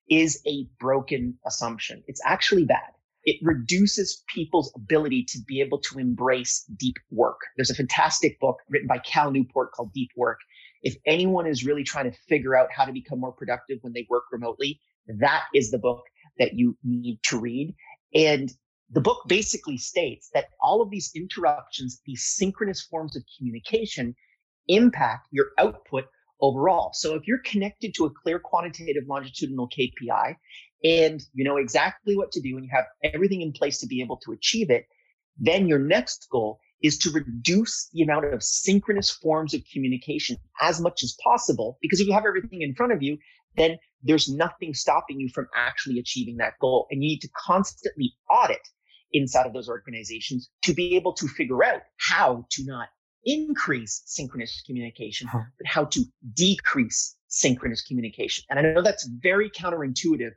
is 0.09 0.43
a 0.47 0.67
broken 0.79 1.39
assumption. 1.47 2.03
It's 2.07 2.21
actually 2.25 2.65
bad. 2.65 2.93
It 3.25 3.37
reduces 3.43 4.25
people's 4.35 4.73
ability 4.75 5.25
to 5.29 5.39
be 5.47 5.61
able 5.61 5.81
to 5.83 5.99
embrace 5.99 6.65
deep 6.77 6.97
work. 7.11 7.39
There's 7.57 7.71
a 7.71 7.75
fantastic 7.75 8.39
book 8.41 8.57
written 8.69 8.89
by 8.89 8.99
Cal 8.99 9.31
Newport 9.31 9.73
called 9.73 9.93
Deep 9.93 10.11
Work. 10.17 10.39
If 10.83 10.97
anyone 11.07 11.47
is 11.47 11.65
really 11.65 11.85
trying 11.85 12.11
to 12.11 12.19
figure 12.29 12.57
out 12.57 12.73
how 12.73 12.85
to 12.85 12.93
become 12.93 13.21
more 13.21 13.33
productive 13.33 13.79
when 13.83 13.93
they 13.93 14.07
work 14.11 14.25
remotely, 14.33 14.81
that 15.07 15.45
is 15.55 15.71
the 15.71 15.79
book 15.79 16.03
that 16.39 16.55
you 16.55 16.77
need 16.83 17.21
to 17.27 17.39
read. 17.39 17.75
And 18.13 18.53
the 18.93 19.01
book 19.01 19.23
basically 19.27 19.79
states 19.79 20.31
that 20.35 20.51
all 20.61 20.83
of 20.83 20.91
these 20.91 21.11
interruptions, 21.15 22.03
these 22.05 22.25
synchronous 22.37 22.83
forms 22.83 23.17
of 23.17 23.25
communication 23.39 24.15
impact 24.69 25.29
your 25.31 25.47
output 25.59 26.05
overall. 26.43 26.91
So 26.93 27.15
if 27.15 27.27
you're 27.27 27.39
connected 27.39 27.95
to 27.95 28.05
a 28.05 28.11
clear 28.11 28.39
quantitative 28.39 29.05
longitudinal 29.09 29.71
KPI 29.71 30.37
and 30.85 31.23
you 31.33 31.45
know 31.45 31.57
exactly 31.57 32.17
what 32.17 32.33
to 32.33 32.41
do 32.41 32.57
and 32.57 32.67
you 32.67 32.71
have 32.73 32.85
everything 33.03 33.41
in 33.41 33.53
place 33.53 33.79
to 33.81 33.87
be 33.87 34.03
able 34.03 34.19
to 34.19 34.33
achieve 34.33 34.71
it, 34.71 34.87
then 35.39 35.67
your 35.67 35.79
next 35.79 36.29
goal 36.31 36.61
is 36.83 36.99
to 36.99 37.11
reduce 37.13 37.89
the 37.95 38.03
amount 38.03 38.27
of 38.27 38.43
synchronous 38.43 39.11
forms 39.11 39.55
of 39.55 39.63
communication 39.73 40.37
as 40.61 40.81
much 40.81 41.03
as 41.03 41.17
possible. 41.25 41.79
Because 41.81 42.01
if 42.01 42.07
you 42.07 42.13
have 42.13 42.27
everything 42.27 42.61
in 42.61 42.75
front 42.75 42.93
of 42.93 43.03
you, 43.03 43.17
then 43.57 43.79
there's 44.03 44.29
nothing 44.29 44.75
stopping 44.75 45.19
you 45.19 45.31
from 45.33 45.47
actually 45.57 45.99
achieving 45.99 46.37
that 46.39 46.55
goal. 46.61 46.89
And 46.91 47.03
you 47.03 47.11
need 47.11 47.21
to 47.21 47.29
constantly 47.47 48.13
audit 48.29 48.61
inside 49.13 49.47
of 49.47 49.53
those 49.53 49.69
organizations 49.69 50.51
to 50.65 50.73
be 50.73 50.97
able 50.97 51.13
to 51.15 51.27
figure 51.29 51.65
out 51.65 51.83
how 51.99 52.47
to 52.51 52.65
not 52.65 52.89
increase 53.25 54.03
synchronous 54.07 54.63
communication, 54.67 55.29
huh. 55.29 55.43
but 55.59 55.67
how 55.67 55.85
to 55.85 56.03
decrease 56.35 57.17
synchronous 57.29 57.83
communication. 57.83 58.45
And 58.51 58.59
I 58.59 58.63
know 58.63 58.83
that's 58.83 59.09
very 59.23 59.51
counterintuitive 59.51 60.33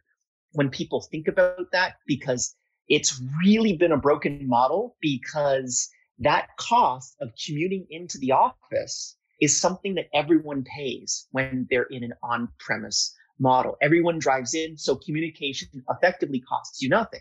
when 0.52 0.70
people 0.70 1.02
think 1.02 1.28
about 1.28 1.72
that 1.72 1.96
because 2.08 2.56
it's 2.88 3.22
really 3.44 3.76
been 3.76 3.92
a 3.92 3.98
broken 3.98 4.48
model 4.48 4.96
because 5.02 5.90
that 6.20 6.48
cost 6.58 7.16
of 7.20 7.30
commuting 7.46 7.86
into 7.90 8.18
the 8.20 8.32
office 8.32 9.18
is 9.42 9.60
something 9.60 9.96
that 9.96 10.06
everyone 10.14 10.64
pays 10.64 11.28
when 11.32 11.68
they're 11.70 11.88
in 11.92 12.04
an 12.04 12.14
on 12.24 12.48
premise 12.60 13.14
model. 13.40 13.76
Everyone 13.82 14.20
drives 14.20 14.54
in, 14.54 14.78
so 14.78 14.96
communication 14.96 15.68
effectively 15.90 16.40
costs 16.40 16.82
you 16.82 16.90
nothing. 16.90 17.20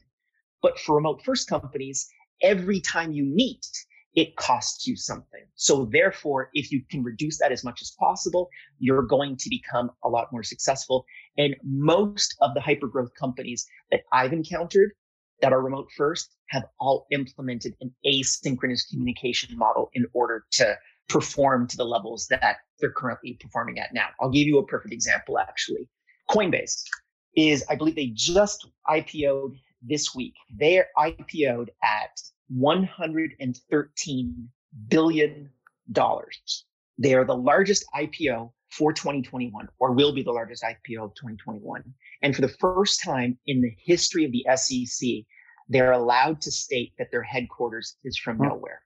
But 0.64 0.80
for 0.80 0.96
remote 0.96 1.22
first 1.22 1.46
companies, 1.46 2.08
every 2.40 2.80
time 2.80 3.12
you 3.12 3.22
meet, 3.22 3.66
it 4.14 4.34
costs 4.36 4.86
you 4.86 4.96
something. 4.96 5.44
So 5.56 5.84
therefore, 5.92 6.48
if 6.54 6.72
you 6.72 6.80
can 6.90 7.02
reduce 7.02 7.38
that 7.40 7.52
as 7.52 7.64
much 7.64 7.82
as 7.82 7.90
possible, 7.98 8.48
you're 8.78 9.02
going 9.02 9.36
to 9.36 9.50
become 9.50 9.90
a 10.04 10.08
lot 10.08 10.32
more 10.32 10.42
successful. 10.42 11.04
And 11.36 11.54
most 11.62 12.34
of 12.40 12.54
the 12.54 12.60
hypergrowth 12.60 13.14
companies 13.14 13.66
that 13.90 14.00
I've 14.10 14.32
encountered 14.32 14.92
that 15.42 15.52
are 15.52 15.60
remote 15.60 15.88
first 15.98 16.34
have 16.48 16.64
all 16.80 17.08
implemented 17.12 17.74
an 17.82 17.94
asynchronous 18.06 18.88
communication 18.88 19.58
model 19.58 19.90
in 19.92 20.06
order 20.14 20.46
to 20.52 20.78
perform 21.10 21.68
to 21.68 21.76
the 21.76 21.84
levels 21.84 22.26
that 22.30 22.56
they're 22.80 22.90
currently 22.90 23.36
performing 23.38 23.78
at 23.80 23.92
now. 23.92 24.06
I'll 24.18 24.30
give 24.30 24.46
you 24.46 24.56
a 24.60 24.66
perfect 24.66 24.94
example 24.94 25.38
actually. 25.38 25.90
Coinbase 26.30 26.84
is, 27.36 27.62
I 27.68 27.74
believe 27.74 27.96
they 27.96 28.12
just 28.14 28.66
IPO'd 28.88 29.58
this 29.86 30.14
week. 30.14 30.34
They're 30.50 30.88
IPO'd 30.98 31.70
at 31.82 32.20
$113 32.52 34.34
billion. 34.88 35.50
They 36.98 37.14
are 37.14 37.24
the 37.24 37.36
largest 37.36 37.84
IPO 37.94 38.52
for 38.70 38.92
2021, 38.92 39.68
or 39.78 39.92
will 39.92 40.12
be 40.12 40.22
the 40.22 40.32
largest 40.32 40.62
IPO 40.62 41.04
of 41.04 41.14
2021. 41.14 41.82
And 42.22 42.34
for 42.34 42.42
the 42.42 42.48
first 42.48 43.02
time 43.02 43.38
in 43.46 43.60
the 43.60 43.72
history 43.78 44.24
of 44.24 44.32
the 44.32 44.46
SEC, 44.56 45.08
they're 45.68 45.92
allowed 45.92 46.40
to 46.42 46.50
state 46.50 46.92
that 46.98 47.10
their 47.10 47.22
headquarters 47.22 47.96
is 48.04 48.18
from 48.18 48.36
hmm. 48.36 48.48
nowhere. 48.48 48.82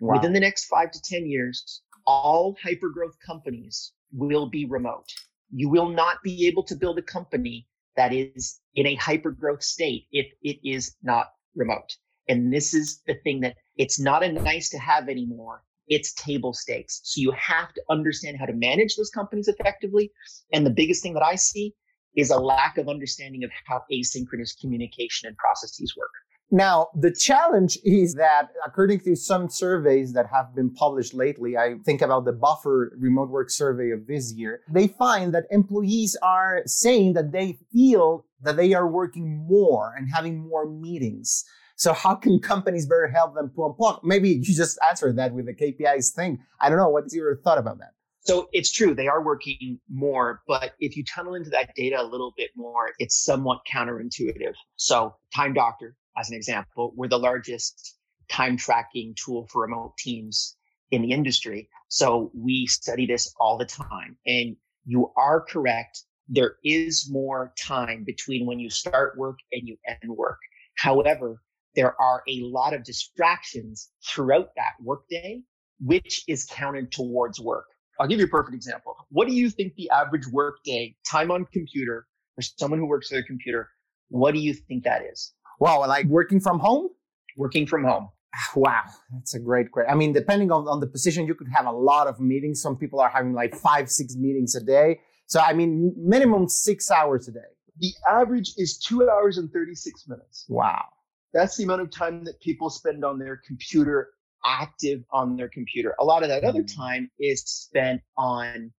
Wow. 0.00 0.16
Within 0.16 0.32
the 0.32 0.40
next 0.40 0.66
five 0.66 0.90
to 0.90 1.00
10 1.02 1.26
years, 1.26 1.82
all 2.06 2.56
hypergrowth 2.64 3.18
companies 3.24 3.92
will 4.12 4.46
be 4.46 4.66
remote. 4.66 5.06
You 5.52 5.68
will 5.68 5.88
not 5.88 6.22
be 6.22 6.46
able 6.46 6.62
to 6.64 6.76
build 6.76 6.98
a 6.98 7.02
company 7.02 7.66
that 8.00 8.14
is 8.14 8.60
in 8.76 8.86
a 8.86 8.94
hyper 8.94 9.30
growth 9.30 9.62
state 9.62 10.06
if 10.10 10.26
it 10.42 10.58
is 10.64 10.96
not 11.02 11.26
remote. 11.54 11.90
And 12.30 12.50
this 12.50 12.72
is 12.72 13.02
the 13.06 13.16
thing 13.24 13.40
that 13.40 13.56
it's 13.76 14.00
not 14.00 14.24
a 14.24 14.32
nice 14.32 14.70
to 14.70 14.78
have 14.78 15.10
anymore. 15.10 15.64
It's 15.88 16.14
table 16.14 16.54
stakes. 16.54 17.02
So 17.04 17.20
you 17.20 17.30
have 17.32 17.74
to 17.74 17.82
understand 17.90 18.38
how 18.38 18.46
to 18.46 18.54
manage 18.54 18.96
those 18.96 19.10
companies 19.10 19.48
effectively. 19.48 20.10
And 20.54 20.64
the 20.64 20.70
biggest 20.70 21.02
thing 21.02 21.12
that 21.12 21.22
I 21.22 21.34
see 21.34 21.74
is 22.16 22.30
a 22.30 22.38
lack 22.38 22.78
of 22.78 22.88
understanding 22.88 23.44
of 23.44 23.50
how 23.66 23.82
asynchronous 23.92 24.58
communication 24.58 25.28
and 25.28 25.36
processes 25.36 25.94
work. 25.94 26.14
Now, 26.52 26.88
the 26.94 27.12
challenge 27.12 27.78
is 27.84 28.14
that 28.14 28.48
according 28.66 29.00
to 29.00 29.14
some 29.14 29.48
surveys 29.48 30.12
that 30.14 30.26
have 30.32 30.52
been 30.54 30.70
published 30.74 31.14
lately, 31.14 31.56
I 31.56 31.76
think 31.84 32.02
about 32.02 32.24
the 32.24 32.32
Buffer 32.32 32.92
remote 32.98 33.30
work 33.30 33.50
survey 33.50 33.92
of 33.92 34.08
this 34.08 34.32
year, 34.34 34.62
they 34.68 34.88
find 34.88 35.32
that 35.32 35.44
employees 35.50 36.16
are 36.22 36.62
saying 36.66 37.12
that 37.12 37.30
they 37.30 37.58
feel 37.72 38.26
that 38.42 38.56
they 38.56 38.74
are 38.74 38.88
working 38.88 39.46
more 39.48 39.94
and 39.96 40.08
having 40.12 40.38
more 40.48 40.68
meetings. 40.68 41.44
So 41.76 41.92
how 41.92 42.16
can 42.16 42.40
companies 42.40 42.84
better 42.84 43.08
help 43.08 43.36
them 43.36 43.50
to 43.50 43.56
unplug? 43.56 44.00
Maybe 44.02 44.30
you 44.30 44.42
just 44.42 44.78
answered 44.88 45.16
that 45.18 45.32
with 45.32 45.46
the 45.46 45.54
KPIs 45.54 46.12
thing. 46.12 46.40
I 46.60 46.68
don't 46.68 46.78
know. 46.78 46.88
What's 46.88 47.14
your 47.14 47.36
thought 47.36 47.58
about 47.58 47.78
that? 47.78 47.92
So 48.22 48.48
it's 48.52 48.70
true, 48.70 48.94
they 48.94 49.08
are 49.08 49.24
working 49.24 49.80
more, 49.88 50.42
but 50.46 50.74
if 50.78 50.94
you 50.94 51.04
tunnel 51.04 51.34
into 51.34 51.48
that 51.50 51.74
data 51.74 52.00
a 52.00 52.04
little 52.04 52.34
bit 52.36 52.50
more, 52.54 52.90
it's 52.98 53.24
somewhat 53.24 53.60
counterintuitive. 53.72 54.52
So 54.76 55.16
Time 55.34 55.54
Doctor, 55.54 55.96
as 56.16 56.30
an 56.30 56.36
example, 56.36 56.92
we're 56.96 57.08
the 57.08 57.18
largest 57.18 57.96
time 58.30 58.56
tracking 58.56 59.14
tool 59.16 59.46
for 59.50 59.62
remote 59.62 59.96
teams 59.98 60.56
in 60.90 61.02
the 61.02 61.12
industry. 61.12 61.68
So 61.88 62.30
we 62.34 62.66
study 62.66 63.06
this 63.06 63.32
all 63.38 63.58
the 63.58 63.64
time. 63.64 64.16
And 64.26 64.56
you 64.84 65.12
are 65.16 65.40
correct. 65.40 66.04
There 66.28 66.56
is 66.64 67.08
more 67.10 67.52
time 67.58 68.04
between 68.04 68.46
when 68.46 68.58
you 68.58 68.70
start 68.70 69.16
work 69.18 69.38
and 69.52 69.66
you 69.66 69.76
end 69.86 70.16
work. 70.16 70.38
However, 70.76 71.42
there 71.74 72.00
are 72.00 72.22
a 72.28 72.40
lot 72.42 72.74
of 72.74 72.84
distractions 72.84 73.90
throughout 74.08 74.50
that 74.56 74.72
workday, 74.82 75.42
which 75.80 76.24
is 76.28 76.44
counted 76.44 76.90
towards 76.90 77.40
work. 77.40 77.66
I'll 77.98 78.08
give 78.08 78.18
you 78.18 78.26
a 78.26 78.28
perfect 78.28 78.54
example. 78.54 78.96
What 79.10 79.28
do 79.28 79.34
you 79.34 79.50
think 79.50 79.74
the 79.74 79.90
average 79.90 80.26
workday 80.32 80.96
time 81.08 81.30
on 81.30 81.46
computer 81.52 82.06
for 82.34 82.42
someone 82.42 82.80
who 82.80 82.86
works 82.86 83.12
at 83.12 83.18
a 83.18 83.22
computer? 83.22 83.68
What 84.08 84.34
do 84.34 84.40
you 84.40 84.54
think 84.54 84.84
that 84.84 85.02
is? 85.02 85.34
Wow, 85.60 85.86
like 85.86 86.06
working 86.06 86.40
from 86.40 86.58
home? 86.58 86.88
Working 87.36 87.66
from 87.66 87.84
home. 87.84 88.08
Wow, 88.56 88.82
that's 89.12 89.34
a 89.34 89.40
great 89.40 89.70
question. 89.70 89.92
I 89.92 89.96
mean, 89.96 90.12
depending 90.12 90.50
on, 90.50 90.66
on 90.66 90.80
the 90.80 90.86
position, 90.86 91.26
you 91.26 91.34
could 91.34 91.48
have 91.54 91.66
a 91.66 91.72
lot 91.72 92.06
of 92.06 92.20
meetings. 92.20 92.62
Some 92.62 92.76
people 92.76 93.00
are 93.00 93.08
having 93.08 93.34
like 93.34 93.54
five, 93.54 93.90
six 93.90 94.16
meetings 94.16 94.54
a 94.54 94.64
day. 94.64 95.00
So, 95.26 95.40
I 95.40 95.52
mean, 95.52 95.94
minimum 95.96 96.48
six 96.48 96.90
hours 96.90 97.28
a 97.28 97.32
day. 97.32 97.38
The 97.78 97.92
average 98.08 98.52
is 98.56 98.78
two 98.78 99.08
hours 99.08 99.38
and 99.38 99.50
36 99.52 100.08
minutes. 100.08 100.44
Wow. 100.48 100.84
That's 101.32 101.56
the 101.56 101.64
amount 101.64 101.82
of 101.82 101.90
time 101.90 102.24
that 102.24 102.40
people 102.40 102.70
spend 102.70 103.04
on 103.04 103.18
their 103.18 103.40
computer, 103.46 104.10
active 104.44 105.02
on 105.12 105.36
their 105.36 105.48
computer. 105.48 105.94
A 106.00 106.04
lot 106.04 106.22
of 106.22 106.28
that 106.28 106.44
other 106.44 106.62
mm. 106.62 106.76
time 106.76 107.10
is 107.18 107.42
spent 107.42 108.00
on, 108.16 108.72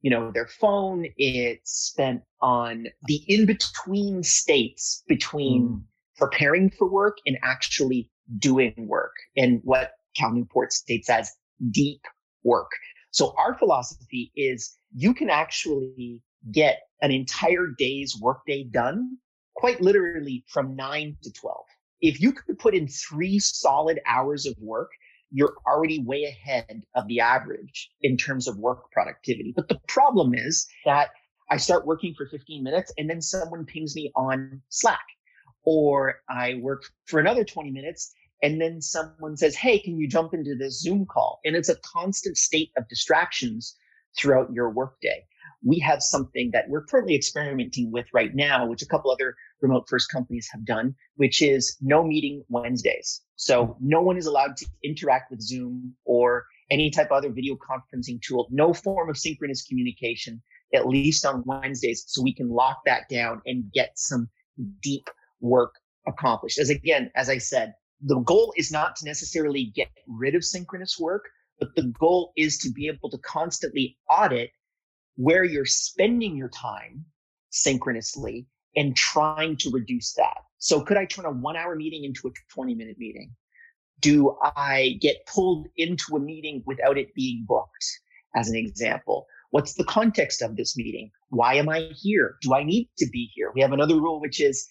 you 0.00 0.10
know, 0.10 0.30
their 0.32 0.48
phone. 0.48 1.06
It's 1.16 1.70
spent 1.70 2.22
on 2.40 2.86
the 3.04 3.22
in 3.28 3.46
between 3.46 4.22
states 4.22 5.04
between 5.06 5.68
mm. 5.68 5.82
Preparing 6.16 6.70
for 6.70 6.90
work 6.90 7.18
and 7.26 7.38
actually 7.42 8.10
doing 8.38 8.74
work 8.88 9.14
and 9.36 9.60
what 9.64 9.92
Cal 10.16 10.32
Newport 10.32 10.72
states 10.72 11.08
as 11.10 11.30
deep 11.70 12.02
work. 12.44 12.70
So 13.10 13.34
our 13.38 13.56
philosophy 13.58 14.32
is 14.36 14.74
you 14.94 15.14
can 15.14 15.30
actually 15.30 16.22
get 16.50 16.80
an 17.02 17.10
entire 17.10 17.66
day's 17.78 18.16
workday 18.20 18.64
done 18.64 19.18
quite 19.54 19.80
literally 19.80 20.44
from 20.48 20.74
nine 20.74 21.16
to 21.22 21.32
12. 21.32 21.56
If 22.00 22.20
you 22.20 22.32
could 22.32 22.58
put 22.58 22.74
in 22.74 22.88
three 22.88 23.38
solid 23.38 24.00
hours 24.06 24.46
of 24.46 24.54
work, 24.58 24.90
you're 25.30 25.54
already 25.66 26.02
way 26.02 26.24
ahead 26.24 26.82
of 26.94 27.06
the 27.06 27.20
average 27.20 27.90
in 28.02 28.16
terms 28.16 28.48
of 28.48 28.58
work 28.58 28.90
productivity. 28.92 29.52
But 29.54 29.68
the 29.68 29.80
problem 29.88 30.34
is 30.34 30.66
that 30.84 31.10
I 31.50 31.58
start 31.58 31.86
working 31.86 32.14
for 32.16 32.26
15 32.26 32.62
minutes 32.62 32.92
and 32.98 33.08
then 33.08 33.20
someone 33.20 33.64
pings 33.64 33.94
me 33.94 34.10
on 34.16 34.62
Slack 34.68 35.00
or 35.64 36.16
I 36.28 36.54
work 36.54 36.84
for 37.06 37.20
another 37.20 37.44
20 37.44 37.70
minutes 37.70 38.14
and 38.42 38.60
then 38.60 38.82
someone 38.82 39.36
says, 39.36 39.54
Hey, 39.54 39.78
can 39.78 39.96
you 39.96 40.08
jump 40.08 40.34
into 40.34 40.56
this 40.56 40.80
Zoom 40.80 41.06
call? 41.06 41.40
And 41.44 41.54
it's 41.54 41.68
a 41.68 41.76
constant 41.76 42.36
state 42.36 42.70
of 42.76 42.88
distractions 42.88 43.76
throughout 44.18 44.52
your 44.52 44.70
workday. 44.70 45.24
We 45.64 45.78
have 45.78 46.02
something 46.02 46.50
that 46.52 46.68
we're 46.68 46.84
currently 46.84 47.14
experimenting 47.14 47.92
with 47.92 48.06
right 48.12 48.34
now, 48.34 48.66
which 48.66 48.82
a 48.82 48.86
couple 48.86 49.12
other 49.12 49.36
remote 49.60 49.88
first 49.88 50.10
companies 50.10 50.48
have 50.50 50.64
done, 50.64 50.96
which 51.16 51.40
is 51.40 51.76
no 51.80 52.02
meeting 52.02 52.42
Wednesdays. 52.48 53.20
So 53.36 53.76
no 53.80 54.02
one 54.02 54.16
is 54.16 54.26
allowed 54.26 54.56
to 54.56 54.66
interact 54.82 55.30
with 55.30 55.40
Zoom 55.40 55.94
or 56.04 56.44
any 56.72 56.90
type 56.90 57.12
of 57.12 57.18
other 57.18 57.30
video 57.30 57.56
conferencing 57.56 58.20
tool, 58.20 58.48
no 58.50 58.72
form 58.72 59.08
of 59.08 59.16
synchronous 59.16 59.62
communication, 59.62 60.42
at 60.74 60.88
least 60.88 61.24
on 61.24 61.44
Wednesdays. 61.46 62.04
So 62.08 62.22
we 62.22 62.34
can 62.34 62.48
lock 62.48 62.80
that 62.86 63.08
down 63.08 63.40
and 63.46 63.70
get 63.72 63.92
some 63.94 64.28
deep 64.82 65.08
work 65.42 65.74
accomplished. 66.06 66.58
As 66.58 66.70
again, 66.70 67.10
as 67.14 67.28
I 67.28 67.38
said, 67.38 67.74
the 68.00 68.20
goal 68.20 68.54
is 68.56 68.72
not 68.72 68.96
to 68.96 69.04
necessarily 69.04 69.72
get 69.76 69.90
rid 70.08 70.34
of 70.34 70.44
synchronous 70.44 70.98
work, 70.98 71.28
but 71.60 71.74
the 71.76 71.92
goal 71.98 72.32
is 72.36 72.58
to 72.58 72.72
be 72.72 72.88
able 72.88 73.10
to 73.10 73.18
constantly 73.18 73.98
audit 74.10 74.50
where 75.16 75.44
you're 75.44 75.66
spending 75.66 76.36
your 76.36 76.48
time 76.48 77.04
synchronously 77.50 78.46
and 78.74 78.96
trying 78.96 79.56
to 79.58 79.70
reduce 79.70 80.14
that. 80.14 80.38
So 80.58 80.80
could 80.80 80.96
I 80.96 81.04
turn 81.04 81.26
a 81.26 81.30
one 81.30 81.56
hour 81.56 81.76
meeting 81.76 82.04
into 82.04 82.28
a 82.28 82.30
20 82.54 82.74
minute 82.74 82.96
meeting? 82.98 83.34
Do 84.00 84.36
I 84.42 84.98
get 85.00 85.26
pulled 85.26 85.68
into 85.76 86.16
a 86.16 86.20
meeting 86.20 86.62
without 86.66 86.98
it 86.98 87.14
being 87.14 87.44
booked? 87.46 87.84
As 88.34 88.48
an 88.48 88.56
example, 88.56 89.26
what's 89.50 89.74
the 89.74 89.84
context 89.84 90.40
of 90.40 90.56
this 90.56 90.76
meeting? 90.76 91.10
Why 91.28 91.54
am 91.54 91.68
I 91.68 91.90
here? 91.94 92.36
Do 92.40 92.54
I 92.54 92.64
need 92.64 92.88
to 92.98 93.06
be 93.12 93.30
here? 93.34 93.52
We 93.54 93.60
have 93.60 93.72
another 93.72 93.96
rule, 93.96 94.20
which 94.20 94.40
is 94.40 94.66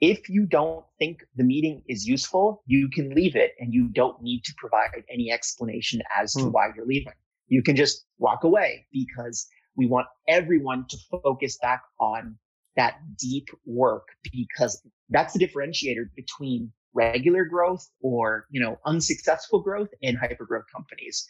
if 0.00 0.28
you 0.28 0.46
don't 0.46 0.84
think 0.98 1.20
the 1.36 1.44
meeting 1.44 1.82
is 1.88 2.06
useful, 2.06 2.62
you 2.66 2.88
can 2.88 3.14
leave 3.14 3.34
it 3.36 3.52
and 3.58 3.72
you 3.72 3.88
don't 3.88 4.20
need 4.22 4.42
to 4.44 4.54
provide 4.58 5.04
any 5.10 5.30
explanation 5.30 6.02
as 6.16 6.34
to 6.34 6.44
hmm. 6.44 6.50
why 6.50 6.68
you're 6.76 6.86
leaving. 6.86 7.12
You 7.48 7.62
can 7.62 7.76
just 7.76 8.04
walk 8.18 8.44
away 8.44 8.86
because 8.92 9.46
we 9.76 9.86
want 9.86 10.06
everyone 10.28 10.86
to 10.88 10.96
focus 11.22 11.58
back 11.62 11.82
on 12.00 12.36
that 12.76 12.96
deep 13.18 13.48
work 13.64 14.08
because 14.32 14.82
that's 15.08 15.32
the 15.32 15.46
differentiator 15.46 16.06
between 16.14 16.72
regular 16.92 17.44
growth 17.44 17.88
or, 18.02 18.46
you 18.50 18.60
know, 18.60 18.78
unsuccessful 18.84 19.60
growth 19.60 19.88
and 20.02 20.18
hypergrowth 20.18 20.64
companies 20.74 21.26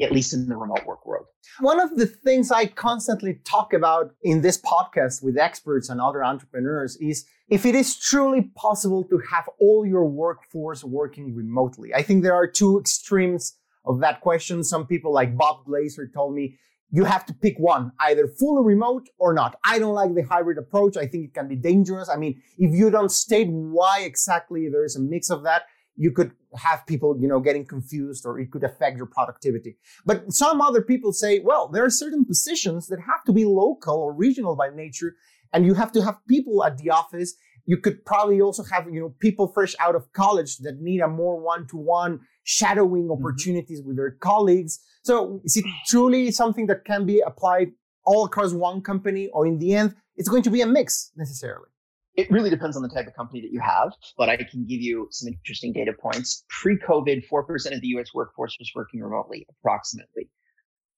at 0.00 0.12
least 0.12 0.32
in 0.32 0.48
the 0.48 0.56
remote 0.56 0.84
work 0.86 1.06
world. 1.06 1.26
One 1.60 1.80
of 1.80 1.96
the 1.96 2.06
things 2.06 2.50
I 2.50 2.66
constantly 2.66 3.40
talk 3.44 3.72
about 3.72 4.14
in 4.22 4.40
this 4.40 4.60
podcast 4.60 5.22
with 5.22 5.38
experts 5.38 5.88
and 5.88 6.00
other 6.00 6.24
entrepreneurs 6.24 6.96
is 6.96 7.26
if 7.48 7.66
it 7.66 7.74
is 7.74 7.98
truly 7.98 8.50
possible 8.56 9.04
to 9.04 9.20
have 9.30 9.48
all 9.60 9.84
your 9.86 10.06
workforce 10.06 10.82
working 10.82 11.34
remotely. 11.34 11.94
I 11.94 12.02
think 12.02 12.22
there 12.22 12.34
are 12.34 12.46
two 12.46 12.78
extremes 12.78 13.58
of 13.84 14.00
that 14.00 14.20
question. 14.20 14.64
Some 14.64 14.86
people 14.86 15.12
like 15.12 15.36
Bob 15.36 15.66
Glazer 15.66 16.12
told 16.12 16.34
me 16.34 16.58
you 16.90 17.04
have 17.04 17.24
to 17.26 17.34
pick 17.34 17.58
one, 17.58 17.92
either 18.00 18.26
fully 18.26 18.64
remote 18.64 19.08
or 19.18 19.32
not. 19.32 19.56
I 19.64 19.78
don't 19.78 19.94
like 19.94 20.14
the 20.14 20.22
hybrid 20.22 20.58
approach. 20.58 20.96
I 20.96 21.06
think 21.06 21.24
it 21.24 21.34
can 21.34 21.48
be 21.48 21.56
dangerous. 21.56 22.08
I 22.08 22.16
mean, 22.16 22.40
if 22.58 22.74
you 22.74 22.90
don't 22.90 23.10
state 23.10 23.48
why 23.48 24.02
exactly 24.02 24.68
there 24.70 24.84
is 24.84 24.94
a 24.96 25.00
mix 25.00 25.30
of 25.30 25.42
that, 25.44 25.62
you 25.96 26.12
could 26.12 26.32
have 26.56 26.86
people, 26.86 27.16
you 27.18 27.28
know, 27.28 27.40
getting 27.40 27.66
confused 27.66 28.26
or 28.26 28.38
it 28.38 28.50
could 28.50 28.64
affect 28.64 28.96
your 28.96 29.06
productivity. 29.06 29.76
But 30.04 30.32
some 30.32 30.60
other 30.60 30.82
people 30.82 31.12
say, 31.12 31.40
well, 31.40 31.68
there 31.68 31.84
are 31.84 31.90
certain 31.90 32.24
positions 32.24 32.88
that 32.88 33.00
have 33.00 33.24
to 33.24 33.32
be 33.32 33.44
local 33.44 33.96
or 33.96 34.12
regional 34.12 34.56
by 34.56 34.70
nature, 34.70 35.16
and 35.52 35.66
you 35.66 35.74
have 35.74 35.92
to 35.92 36.02
have 36.02 36.16
people 36.28 36.64
at 36.64 36.78
the 36.78 36.90
office. 36.90 37.34
You 37.64 37.76
could 37.76 38.04
probably 38.04 38.40
also 38.40 38.64
have, 38.64 38.86
you 38.90 39.00
know, 39.00 39.14
people 39.20 39.48
fresh 39.48 39.74
out 39.78 39.94
of 39.94 40.12
college 40.12 40.58
that 40.58 40.80
need 40.80 41.00
a 41.00 41.08
more 41.08 41.40
one-to-one 41.40 42.20
shadowing 42.44 43.04
mm-hmm. 43.04 43.12
opportunities 43.12 43.80
mm-hmm. 43.80 43.88
with 43.88 43.96
their 43.96 44.10
colleagues. 44.10 44.80
So 45.04 45.40
is 45.44 45.56
it 45.56 45.64
truly 45.86 46.30
something 46.32 46.66
that 46.66 46.84
can 46.84 47.06
be 47.06 47.20
applied 47.20 47.72
all 48.04 48.24
across 48.24 48.52
one 48.52 48.82
company, 48.82 49.28
or 49.32 49.46
in 49.46 49.58
the 49.58 49.74
end, 49.74 49.94
it's 50.16 50.28
going 50.28 50.42
to 50.42 50.50
be 50.50 50.60
a 50.60 50.66
mix 50.66 51.12
necessarily? 51.16 51.68
It 52.14 52.30
really 52.30 52.50
depends 52.50 52.76
on 52.76 52.82
the 52.82 52.88
type 52.88 53.06
of 53.06 53.14
company 53.14 53.40
that 53.40 53.52
you 53.52 53.60
have, 53.60 53.92
but 54.18 54.28
I 54.28 54.36
can 54.36 54.66
give 54.66 54.80
you 54.80 55.08
some 55.10 55.28
interesting 55.28 55.72
data 55.72 55.92
points. 55.92 56.44
Pre 56.48 56.76
COVID, 56.76 57.26
4% 57.26 57.74
of 57.74 57.80
the 57.80 57.86
US 57.88 58.12
workforce 58.14 58.56
was 58.58 58.70
working 58.74 59.00
remotely, 59.00 59.46
approximately. 59.48 60.28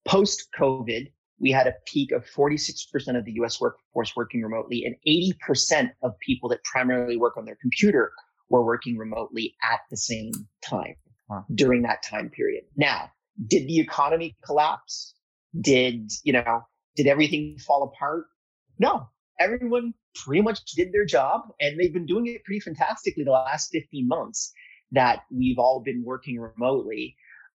Post 0.07 0.49
COVID, 0.59 1.13
we 1.39 1.51
had 1.51 1.67
a 1.67 1.75
peak 1.87 2.11
of 2.13 2.25
46% 2.27 3.17
of 3.17 3.25
the 3.25 3.33
US 3.43 3.61
workforce 3.61 4.15
working 4.17 4.43
remotely, 4.43 4.85
and 4.85 4.97
80% 5.07 5.91
of 6.03 6.19
people 6.19 6.49
that 6.49 6.63
primarily 6.65 7.17
work 7.17 7.37
on 7.37 7.45
their 7.45 7.59
computer 7.61 8.13
were 8.51 8.65
working 8.65 8.99
remotely 8.99 9.55
at 9.63 9.81
the 9.91 9.97
same 9.97 10.33
time 10.63 10.95
wow. 11.29 11.45
during 11.55 11.83
that 11.83 12.03
time 12.03 12.29
period. 12.31 12.65
Now, 12.77 13.11
did 13.47 13.69
the 13.69 13.79
economy 13.79 14.37
collapse? 14.45 15.15
Did, 15.61 16.11
you 16.25 16.33
know, 16.33 16.63
did 16.97 17.07
everything 17.07 17.59
fall 17.59 17.85
apart? 17.85 18.27
No, 18.79 19.09
everyone 19.39 19.95
pretty 20.15 20.43
much 20.43 20.65
did 20.77 20.93
their 20.93 21.05
job 21.05 21.43
and 21.61 21.79
they've 21.79 21.93
been 21.93 22.07
doing 22.07 22.27
it 22.27 22.45
pretty 22.45 22.61
fantastically 22.61 23.25
the 23.25 23.31
last 23.31 23.71
15 23.73 24.07
months 24.07 24.53
that 24.93 25.21
we've 25.31 25.59
all 25.59 25.81
been 25.81 26.03
working 26.05 26.39
remotely. 26.39 27.17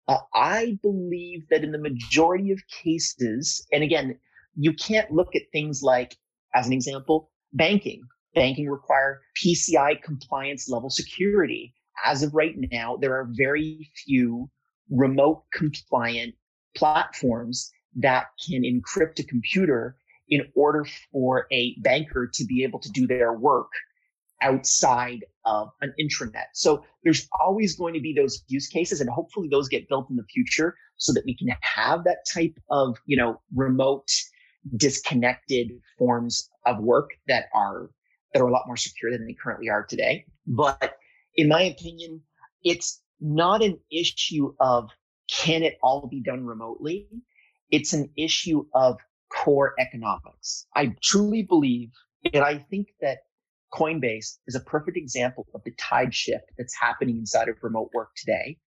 Uh, 0.08 0.18
I 0.34 0.78
believe 0.82 1.48
that 1.50 1.64
in 1.64 1.72
the 1.72 1.80
majority 1.80 2.52
of 2.52 2.60
cases, 2.68 3.66
and 3.72 3.84
again, 3.84 4.18
you 4.56 4.74
can't 4.74 5.12
look 5.12 5.36
at 5.36 5.42
things 5.52 5.82
like, 5.82 6.16
as 6.54 6.68
an 6.68 6.74
example, 6.74 7.32
banking. 7.54 8.02
Banking 8.34 8.70
require 8.70 9.22
PCI 9.44 10.02
compliance 10.02 10.70
level 10.70 10.90
security. 10.90 11.74
As 12.06 12.24
of 12.24 12.34
right 12.34 12.56
now, 12.72 12.98
there 12.98 13.14
are 13.14 13.30
very 13.32 13.90
few 14.06 14.50
remote 14.90 15.44
compliant 15.54 16.36
platforms 16.76 17.72
that 17.96 18.28
can 18.46 18.64
encrypt 18.64 19.20
a 19.20 19.24
computer 19.24 19.96
in 20.30 20.42
order 20.56 20.86
for 21.12 21.48
a 21.52 21.76
banker 21.80 22.30
to 22.34 22.46
be 22.46 22.64
able 22.64 22.80
to 22.80 22.90
do 22.90 23.08
their 23.08 23.34
work 23.34 23.70
outside 24.42 25.24
of 25.46 25.70
an 25.82 25.94
intranet. 26.00 26.46
So 26.54 26.84
there's 27.04 27.28
always 27.40 27.76
going 27.76 27.94
to 27.94 28.00
be 28.00 28.14
those 28.14 28.44
use 28.48 28.68
cases 28.68 29.02
and 29.02 29.10
hopefully 29.10 29.48
those 29.50 29.70
get 29.70 29.88
built 29.88 30.10
in 30.10 30.16
the 30.16 30.26
future 30.26 30.76
so 30.98 31.14
that 31.14 31.24
we 31.26 31.36
can 31.36 31.50
have 31.62 32.04
that 32.04 32.26
type 32.32 32.58
of, 32.70 32.98
you 33.06 33.18
know, 33.18 33.42
remote 33.56 34.10
disconnected 34.78 35.72
forms 35.98 36.50
of 36.66 36.80
work 36.80 37.12
that 37.28 37.46
are 37.54 37.90
that 38.34 38.42
are 38.42 38.48
a 38.48 38.52
lot 38.52 38.64
more 38.68 38.76
secure 38.78 39.12
than 39.12 39.26
they 39.26 39.36
currently 39.42 39.70
are 39.70 39.86
today. 39.86 40.26
But 40.48 40.98
in 41.36 41.48
my 41.48 41.62
opinion, 41.62 42.22
it's 42.64 43.02
not 43.22 43.64
an 43.64 43.80
issue 43.92 44.54
of 44.60 44.90
can 45.32 45.64
it 45.64 45.78
all 45.82 46.08
be 46.08 46.22
done 46.22 46.46
remotely? 46.46 47.08
It's 47.72 47.94
an 47.94 48.10
issue 48.18 48.66
of 48.74 48.98
core 49.36 49.74
economics. 49.80 50.66
I 50.76 50.96
truly 51.02 51.44
believe, 51.44 51.92
and 52.34 52.44
I 52.44 52.58
think 52.58 52.88
that 53.02 53.20
Coinbase 53.74 54.38
is 54.48 54.56
a 54.56 54.62
perfect 54.62 54.98
example 54.98 55.46
of 55.54 55.64
the 55.64 55.72
tide 55.72 56.14
shift 56.14 56.46
that's 56.58 56.76
happening 56.80 57.18
inside 57.18 57.50
of 57.50 57.58
remote 57.62 57.90
work 57.94 58.10
today. 58.16 58.58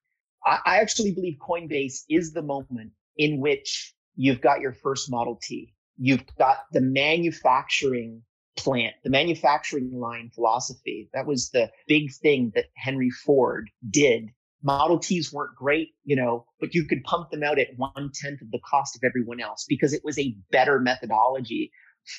I, 0.44 0.58
I 0.64 0.76
actually 0.78 1.12
believe 1.12 1.38
Coinbase 1.40 2.02
is 2.08 2.32
the 2.32 2.42
moment 2.42 2.92
in 3.16 3.40
which 3.40 3.94
you've 4.16 4.40
got 4.40 4.60
your 4.60 4.72
first 4.72 5.10
Model 5.10 5.38
T. 5.42 5.74
You've 5.96 6.24
got 6.38 6.58
the 6.72 6.80
manufacturing 6.80 8.22
plant, 8.56 8.94
the 9.04 9.10
manufacturing 9.10 9.90
line 9.92 10.30
philosophy. 10.34 11.08
That 11.14 11.26
was 11.26 11.50
the 11.50 11.70
big 11.86 12.12
thing 12.12 12.52
that 12.54 12.66
Henry 12.76 13.10
Ford 13.10 13.70
did. 13.88 14.30
Model 14.62 14.98
Ts 14.98 15.32
weren't 15.32 15.54
great, 15.54 15.90
you 16.04 16.16
know, 16.16 16.44
but 16.60 16.74
you 16.74 16.84
could 16.84 17.04
pump 17.04 17.30
them 17.30 17.42
out 17.42 17.58
at 17.58 17.68
one 17.76 18.10
tenth 18.12 18.42
of 18.42 18.50
the 18.50 18.60
cost 18.68 18.96
of 18.96 19.04
everyone 19.04 19.40
else 19.40 19.64
because 19.68 19.92
it 19.92 20.02
was 20.04 20.18
a 20.18 20.34
better 20.50 20.80
methodology 20.80 21.70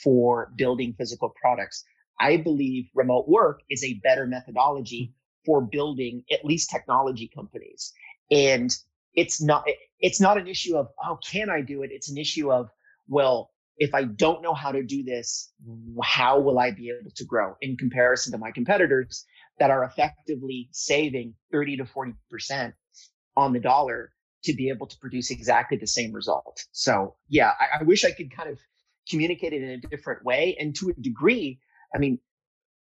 for 0.04 0.52
building 0.56 0.94
physical 0.98 1.34
products. 1.42 1.84
I 2.20 2.38
believe 2.38 2.86
remote 2.94 3.28
work 3.28 3.62
is 3.70 3.84
a 3.84 4.00
better 4.04 4.26
methodology 4.26 5.14
hmm. 5.14 5.46
for 5.46 5.62
building 5.62 6.24
at 6.32 6.46
least 6.46 6.70
technology 6.70 7.30
companies. 7.34 7.94
And 8.32 8.74
it's 9.14 9.42
not 9.42 9.66
it's 10.00 10.22
not 10.22 10.38
an 10.38 10.48
issue 10.48 10.78
of 10.78 10.88
oh 11.04 11.18
can 11.30 11.50
I 11.50 11.62
do 11.62 11.84
it? 11.84 11.90
It's 11.92 12.10
an 12.10 12.18
issue 12.18 12.52
of 12.52 12.70
well 13.08 13.52
if 13.80 13.94
I 13.94 14.04
don't 14.04 14.44
know 14.44 14.54
how 14.54 14.74
to 14.74 14.84
do 14.84 15.04
this, 15.04 15.50
how 16.04 16.42
will 16.42 16.60
I 16.60 16.72
be 16.72 16.90
able 16.90 17.12
to 17.16 17.26
grow 17.26 17.56
in 17.62 17.78
comparison 17.78 18.34
to 18.34 18.38
my 18.38 18.52
competitors 18.52 19.26
that 19.60 19.72
are 19.72 19.84
effectively 19.84 20.70
saving 20.72 21.36
30 21.52 21.78
to 21.78 21.84
40% 21.84 22.74
on 23.36 23.54
the 23.54 23.60
dollar 23.60 24.12
to 24.44 24.54
be 24.54 24.70
able 24.70 24.88
to 24.88 24.98
produce 25.00 25.32
exactly 25.32 25.78
the 25.78 25.88
same 25.88 26.14
result? 26.14 26.60
So, 26.72 27.16
yeah, 27.28 27.52
I, 27.60 27.80
I 27.80 27.84
wish 27.84 28.06
I 28.06 28.12
could 28.12 28.36
kind 28.36 28.50
of 28.50 28.58
communicate 29.10 29.54
it 29.54 29.62
in 29.62 29.70
a 29.70 29.78
different 29.78 30.24
way. 30.24 30.56
And 30.60 30.76
to 30.78 30.90
a 30.90 31.02
degree, 31.02 31.60
I 31.94 31.98
mean, 31.98 32.20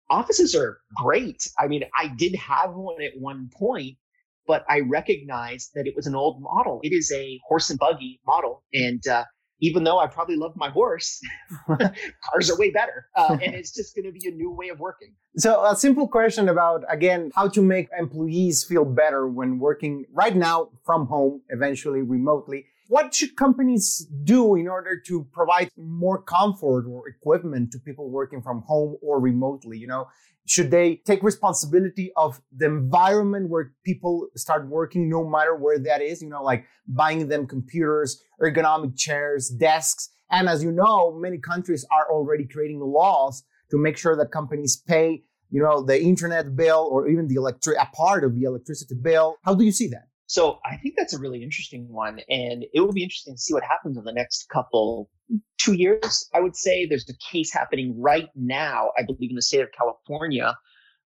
offices 0.09 0.55
are 0.55 0.79
great. 0.95 1.47
I 1.57 1.67
mean, 1.67 1.83
I 1.97 2.07
did 2.07 2.35
have 2.35 2.73
one 2.73 3.01
at 3.01 3.13
one 3.17 3.49
point, 3.57 3.97
but 4.45 4.65
I 4.69 4.81
recognized 4.81 5.71
that 5.75 5.87
it 5.87 5.95
was 5.95 6.07
an 6.07 6.15
old 6.15 6.41
model. 6.41 6.79
It 6.83 6.93
is 6.93 7.11
a 7.11 7.39
horse 7.47 7.69
and 7.69 7.79
buggy 7.79 8.19
model. 8.25 8.63
And 8.73 9.05
uh, 9.07 9.23
even 9.61 9.83
though 9.83 9.99
I 9.99 10.07
probably 10.07 10.35
love 10.35 10.53
my 10.55 10.69
horse, 10.69 11.21
cars 11.67 12.49
are 12.49 12.57
way 12.57 12.71
better. 12.71 13.07
Uh, 13.15 13.37
and 13.43 13.55
it's 13.55 13.71
just 13.71 13.95
going 13.95 14.05
to 14.05 14.11
be 14.11 14.27
a 14.27 14.31
new 14.31 14.51
way 14.51 14.69
of 14.69 14.79
working. 14.79 15.13
So, 15.37 15.63
a 15.63 15.75
simple 15.75 16.07
question 16.07 16.49
about, 16.49 16.83
again, 16.89 17.31
how 17.35 17.47
to 17.49 17.61
make 17.61 17.87
employees 17.97 18.63
feel 18.63 18.83
better 18.83 19.27
when 19.27 19.59
working 19.59 20.05
right 20.11 20.35
now 20.35 20.69
from 20.83 21.05
home, 21.05 21.41
eventually 21.49 22.01
remotely. 22.01 22.65
What 22.91 23.15
should 23.15 23.37
companies 23.37 24.05
do 24.25 24.55
in 24.55 24.67
order 24.67 24.99
to 25.07 25.25
provide 25.31 25.69
more 25.77 26.21
comfort 26.21 26.85
or 26.89 27.07
equipment 27.07 27.71
to 27.71 27.79
people 27.79 28.09
working 28.09 28.41
from 28.41 28.63
home 28.67 28.97
or 29.01 29.17
remotely? 29.21 29.77
You 29.77 29.87
know, 29.87 30.07
should 30.45 30.71
they 30.71 30.97
take 31.05 31.23
responsibility 31.23 32.11
of 32.17 32.41
the 32.53 32.65
environment 32.65 33.49
where 33.49 33.71
people 33.85 34.27
start 34.35 34.67
working, 34.67 35.09
no 35.09 35.25
matter 35.25 35.55
where 35.55 35.79
that 35.79 36.01
is? 36.01 36.21
You 36.21 36.27
know, 36.27 36.43
like 36.43 36.65
buying 36.85 37.29
them 37.29 37.47
computers, 37.47 38.21
ergonomic 38.43 38.97
chairs, 38.97 39.47
desks. 39.47 40.09
And 40.29 40.49
as 40.49 40.61
you 40.61 40.73
know, 40.73 41.17
many 41.17 41.37
countries 41.37 41.85
are 41.93 42.11
already 42.11 42.45
creating 42.45 42.81
laws 42.81 43.45
to 43.69 43.77
make 43.77 43.95
sure 43.97 44.17
that 44.17 44.33
companies 44.33 44.75
pay, 44.85 45.23
you 45.49 45.63
know, 45.63 45.81
the 45.81 45.97
internet 45.97 46.57
bill 46.57 46.89
or 46.91 47.07
even 47.07 47.29
the 47.29 47.35
electric, 47.35 47.77
a 47.77 47.85
part 47.95 48.25
of 48.25 48.35
the 48.35 48.43
electricity 48.43 48.95
bill. 49.01 49.37
How 49.45 49.55
do 49.55 49.63
you 49.63 49.71
see 49.71 49.87
that? 49.87 50.10
So 50.31 50.59
I 50.63 50.77
think 50.77 50.95
that's 50.95 51.13
a 51.13 51.19
really 51.19 51.43
interesting 51.43 51.89
one. 51.89 52.21
And 52.29 52.63
it 52.73 52.79
will 52.79 52.93
be 52.93 53.03
interesting 53.03 53.35
to 53.35 53.37
see 53.37 53.53
what 53.53 53.63
happens 53.63 53.97
in 53.97 54.05
the 54.05 54.13
next 54.13 54.47
couple, 54.47 55.09
two 55.57 55.73
years. 55.73 56.25
I 56.33 56.39
would 56.39 56.55
say 56.55 56.85
there's 56.85 57.09
a 57.09 57.33
case 57.33 57.51
happening 57.51 57.99
right 57.99 58.29
now, 58.33 58.91
I 58.97 59.03
believe 59.03 59.29
in 59.29 59.35
the 59.35 59.41
state 59.41 59.59
of 59.59 59.73
California, 59.77 60.55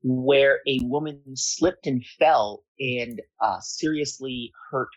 where 0.01 0.61
a 0.67 0.79
woman 0.81 1.21
slipped 1.35 1.85
and 1.85 2.03
fell 2.17 2.63
and 2.79 3.21
uh, 3.43 3.59
seriously 3.59 4.51
hurt, 4.71 4.89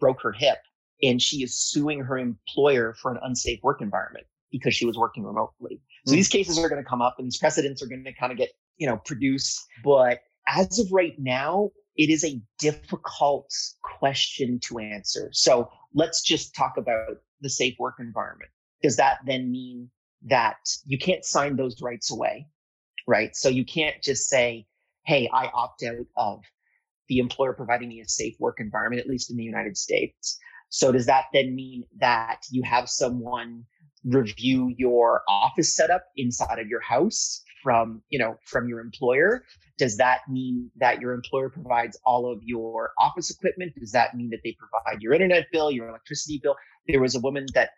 broke 0.00 0.22
her 0.22 0.32
hip. 0.32 0.56
And 1.02 1.20
she 1.20 1.42
is 1.42 1.60
suing 1.60 2.00
her 2.00 2.16
employer 2.16 2.94
for 2.94 3.12
an 3.12 3.18
unsafe 3.24 3.60
work 3.62 3.82
environment 3.82 4.24
because 4.50 4.74
she 4.74 4.86
was 4.86 4.96
working 4.96 5.22
remotely. 5.22 5.82
So 6.06 6.14
mm. 6.14 6.16
these 6.16 6.28
cases 6.28 6.58
are 6.58 6.70
going 6.70 6.82
to 6.82 6.88
come 6.88 7.02
up 7.02 7.16
and 7.18 7.26
these 7.26 7.36
precedents 7.36 7.82
are 7.82 7.88
going 7.88 8.04
to 8.04 8.14
kind 8.14 8.32
of 8.32 8.38
get, 8.38 8.52
you 8.78 8.86
know, 8.86 8.96
produced. 9.04 9.62
But 9.84 10.20
as 10.48 10.78
of 10.78 10.90
right 10.90 11.12
now, 11.18 11.72
it 11.96 12.10
is 12.10 12.24
a 12.24 12.40
difficult 12.58 13.52
question 13.82 14.60
to 14.64 14.78
answer. 14.78 15.30
So 15.32 15.70
let's 15.94 16.22
just 16.22 16.54
talk 16.54 16.76
about 16.76 17.18
the 17.40 17.50
safe 17.50 17.74
work 17.78 17.96
environment. 17.98 18.50
Does 18.82 18.96
that 18.96 19.18
then 19.26 19.50
mean 19.50 19.90
that 20.26 20.56
you 20.84 20.98
can't 20.98 21.24
sign 21.24 21.56
those 21.56 21.80
rights 21.80 22.10
away? 22.10 22.46
Right. 23.06 23.34
So 23.34 23.48
you 23.48 23.64
can't 23.64 24.02
just 24.02 24.28
say, 24.28 24.66
Hey, 25.06 25.28
I 25.32 25.46
opt 25.54 25.84
out 25.84 26.06
of 26.16 26.42
the 27.08 27.18
employer 27.18 27.52
providing 27.52 27.88
me 27.88 28.00
a 28.00 28.08
safe 28.08 28.34
work 28.40 28.56
environment, 28.58 29.00
at 29.00 29.08
least 29.08 29.30
in 29.30 29.36
the 29.36 29.44
United 29.44 29.76
States. 29.76 30.38
So 30.68 30.90
does 30.90 31.06
that 31.06 31.26
then 31.32 31.54
mean 31.54 31.84
that 31.98 32.40
you 32.50 32.62
have 32.64 32.88
someone 32.88 33.64
review 34.04 34.74
your 34.76 35.22
office 35.28 35.74
setup 35.74 36.04
inside 36.16 36.58
of 36.58 36.66
your 36.66 36.80
house 36.80 37.42
from, 37.66 38.00
you 38.10 38.18
know, 38.20 38.36
from 38.44 38.68
your 38.68 38.78
employer? 38.78 39.42
Does 39.76 39.96
that 39.96 40.20
mean 40.30 40.70
that 40.76 41.00
your 41.00 41.14
employer 41.14 41.50
provides 41.50 41.98
all 42.04 42.30
of 42.30 42.40
your 42.44 42.92
office 42.96 43.28
equipment? 43.28 43.72
Does 43.76 43.90
that 43.90 44.14
mean 44.14 44.30
that 44.30 44.38
they 44.44 44.56
provide 44.56 45.02
your 45.02 45.12
internet 45.12 45.46
bill, 45.50 45.72
your 45.72 45.88
electricity 45.88 46.38
bill? 46.40 46.54
There 46.86 47.00
was 47.00 47.16
a 47.16 47.20
woman 47.20 47.44
that 47.54 47.70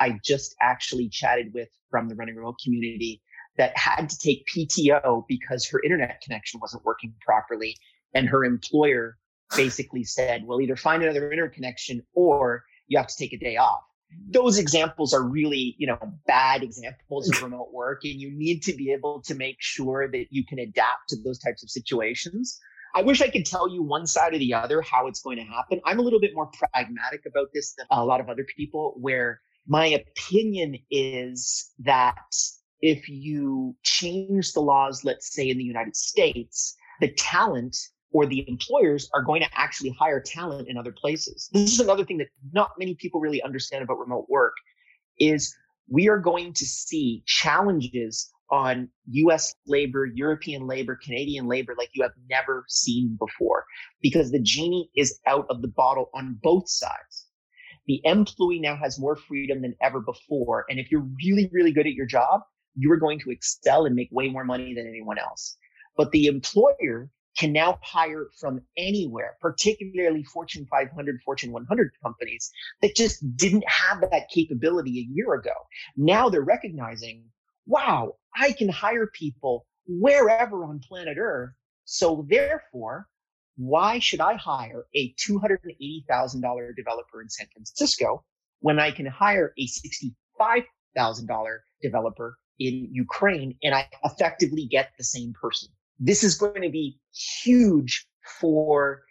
I 0.00 0.18
just 0.24 0.56
actually 0.60 1.08
chatted 1.08 1.54
with 1.54 1.68
from 1.92 2.08
the 2.08 2.16
running 2.16 2.34
remote 2.34 2.56
community 2.64 3.22
that 3.56 3.70
had 3.78 4.10
to 4.10 4.18
take 4.18 4.48
PTO 4.52 5.22
because 5.28 5.64
her 5.68 5.80
internet 5.84 6.20
connection 6.22 6.58
wasn't 6.58 6.84
working 6.84 7.14
properly. 7.24 7.76
And 8.14 8.28
her 8.28 8.44
employer 8.44 9.16
basically 9.56 10.02
said, 10.02 10.42
well, 10.44 10.60
either 10.60 10.74
find 10.74 11.04
another 11.04 11.30
internet 11.30 11.54
connection 11.54 12.02
or 12.14 12.64
you 12.88 12.98
have 12.98 13.06
to 13.06 13.16
take 13.16 13.32
a 13.32 13.38
day 13.38 13.58
off 13.58 13.82
those 14.28 14.58
examples 14.58 15.12
are 15.14 15.22
really, 15.22 15.74
you 15.78 15.86
know, 15.86 15.98
bad 16.26 16.62
examples 16.62 17.28
of 17.30 17.42
remote 17.42 17.72
work. 17.72 18.00
And 18.04 18.20
you 18.20 18.30
need 18.30 18.62
to 18.64 18.72
be 18.74 18.92
able 18.92 19.22
to 19.22 19.34
make 19.34 19.56
sure 19.60 20.10
that 20.10 20.26
you 20.30 20.44
can 20.44 20.58
adapt 20.58 21.08
to 21.10 21.16
those 21.22 21.38
types 21.38 21.62
of 21.62 21.70
situations. 21.70 22.58
I 22.94 23.02
wish 23.02 23.20
I 23.20 23.28
could 23.28 23.44
tell 23.44 23.68
you 23.68 23.82
one 23.82 24.06
side 24.06 24.34
or 24.34 24.38
the 24.38 24.54
other 24.54 24.80
how 24.80 25.06
it's 25.06 25.20
going 25.20 25.36
to 25.36 25.44
happen. 25.44 25.80
I'm 25.84 25.98
a 25.98 26.02
little 26.02 26.20
bit 26.20 26.34
more 26.34 26.46
pragmatic 26.46 27.22
about 27.26 27.48
this 27.52 27.74
than 27.76 27.86
a 27.90 28.04
lot 28.04 28.20
of 28.20 28.28
other 28.28 28.46
people, 28.56 28.94
where 28.96 29.40
my 29.66 29.86
opinion 29.86 30.76
is 30.90 31.70
that 31.80 32.16
if 32.80 33.08
you 33.08 33.74
change 33.82 34.52
the 34.52 34.60
laws, 34.60 35.04
let's 35.04 35.34
say 35.34 35.48
in 35.48 35.58
the 35.58 35.64
United 35.64 35.96
States, 35.96 36.74
the 37.00 37.12
talent 37.12 37.76
or 38.12 38.26
the 38.26 38.48
employers 38.48 39.08
are 39.14 39.22
going 39.22 39.42
to 39.42 39.48
actually 39.54 39.90
hire 39.98 40.20
talent 40.20 40.68
in 40.68 40.76
other 40.76 40.92
places. 40.92 41.48
This 41.52 41.72
is 41.72 41.80
another 41.80 42.04
thing 42.04 42.18
that 42.18 42.28
not 42.52 42.70
many 42.78 42.94
people 42.94 43.20
really 43.20 43.42
understand 43.42 43.82
about 43.82 43.98
remote 43.98 44.26
work 44.28 44.54
is 45.18 45.54
we 45.88 46.08
are 46.08 46.18
going 46.18 46.52
to 46.54 46.64
see 46.64 47.22
challenges 47.26 48.30
on 48.50 48.88
US 49.10 49.54
labor, 49.66 50.06
European 50.06 50.66
labor, 50.66 50.98
Canadian 51.02 51.46
labor 51.46 51.74
like 51.76 51.90
you 51.94 52.02
have 52.02 52.12
never 52.28 52.64
seen 52.68 53.16
before 53.18 53.64
because 54.00 54.30
the 54.30 54.40
genie 54.40 54.88
is 54.96 55.18
out 55.26 55.46
of 55.50 55.62
the 55.62 55.68
bottle 55.68 56.10
on 56.14 56.38
both 56.42 56.68
sides. 56.68 57.26
The 57.86 58.00
employee 58.04 58.60
now 58.60 58.76
has 58.76 58.98
more 58.98 59.16
freedom 59.16 59.62
than 59.62 59.74
ever 59.80 60.00
before. 60.00 60.64
And 60.68 60.78
if 60.78 60.90
you're 60.90 61.06
really, 61.24 61.48
really 61.52 61.72
good 61.72 61.86
at 61.86 61.94
your 61.94 62.06
job, 62.06 62.42
you 62.76 62.90
are 62.92 62.96
going 62.96 63.20
to 63.20 63.30
excel 63.30 63.86
and 63.86 63.94
make 63.94 64.08
way 64.10 64.28
more 64.28 64.44
money 64.44 64.74
than 64.74 64.88
anyone 64.88 65.18
else. 65.18 65.56
But 65.96 66.10
the 66.10 66.26
employer 66.26 67.10
can 67.36 67.52
now 67.52 67.78
hire 67.82 68.28
from 68.40 68.60
anywhere, 68.76 69.36
particularly 69.40 70.24
Fortune 70.24 70.66
500, 70.70 71.20
Fortune 71.24 71.52
100 71.52 71.92
companies 72.02 72.50
that 72.82 72.96
just 72.96 73.36
didn't 73.36 73.64
have 73.68 74.00
that 74.00 74.28
capability 74.30 74.98
a 74.98 75.14
year 75.14 75.34
ago. 75.34 75.52
Now 75.96 76.28
they're 76.28 76.40
recognizing, 76.42 77.24
wow, 77.66 78.14
I 78.34 78.52
can 78.52 78.68
hire 78.68 79.08
people 79.08 79.66
wherever 79.86 80.64
on 80.64 80.80
planet 80.80 81.18
Earth. 81.18 81.52
So 81.84 82.26
therefore, 82.28 83.06
why 83.56 83.98
should 83.98 84.20
I 84.20 84.34
hire 84.34 84.86
a 84.94 85.14
$280,000 85.14 86.76
developer 86.76 87.22
in 87.22 87.28
San 87.28 87.46
Francisco 87.52 88.24
when 88.60 88.78
I 88.78 88.90
can 88.90 89.06
hire 89.06 89.52
a 89.58 89.66
$65,000 90.96 91.58
developer 91.82 92.38
in 92.58 92.88
Ukraine 92.92 93.56
and 93.62 93.74
I 93.74 93.88
effectively 94.04 94.66
get 94.66 94.92
the 94.98 95.04
same 95.04 95.32
person? 95.40 95.68
This 95.98 96.22
is 96.22 96.36
going 96.36 96.62
to 96.62 96.70
be 96.70 96.98
huge 97.42 98.06
for 98.40 99.02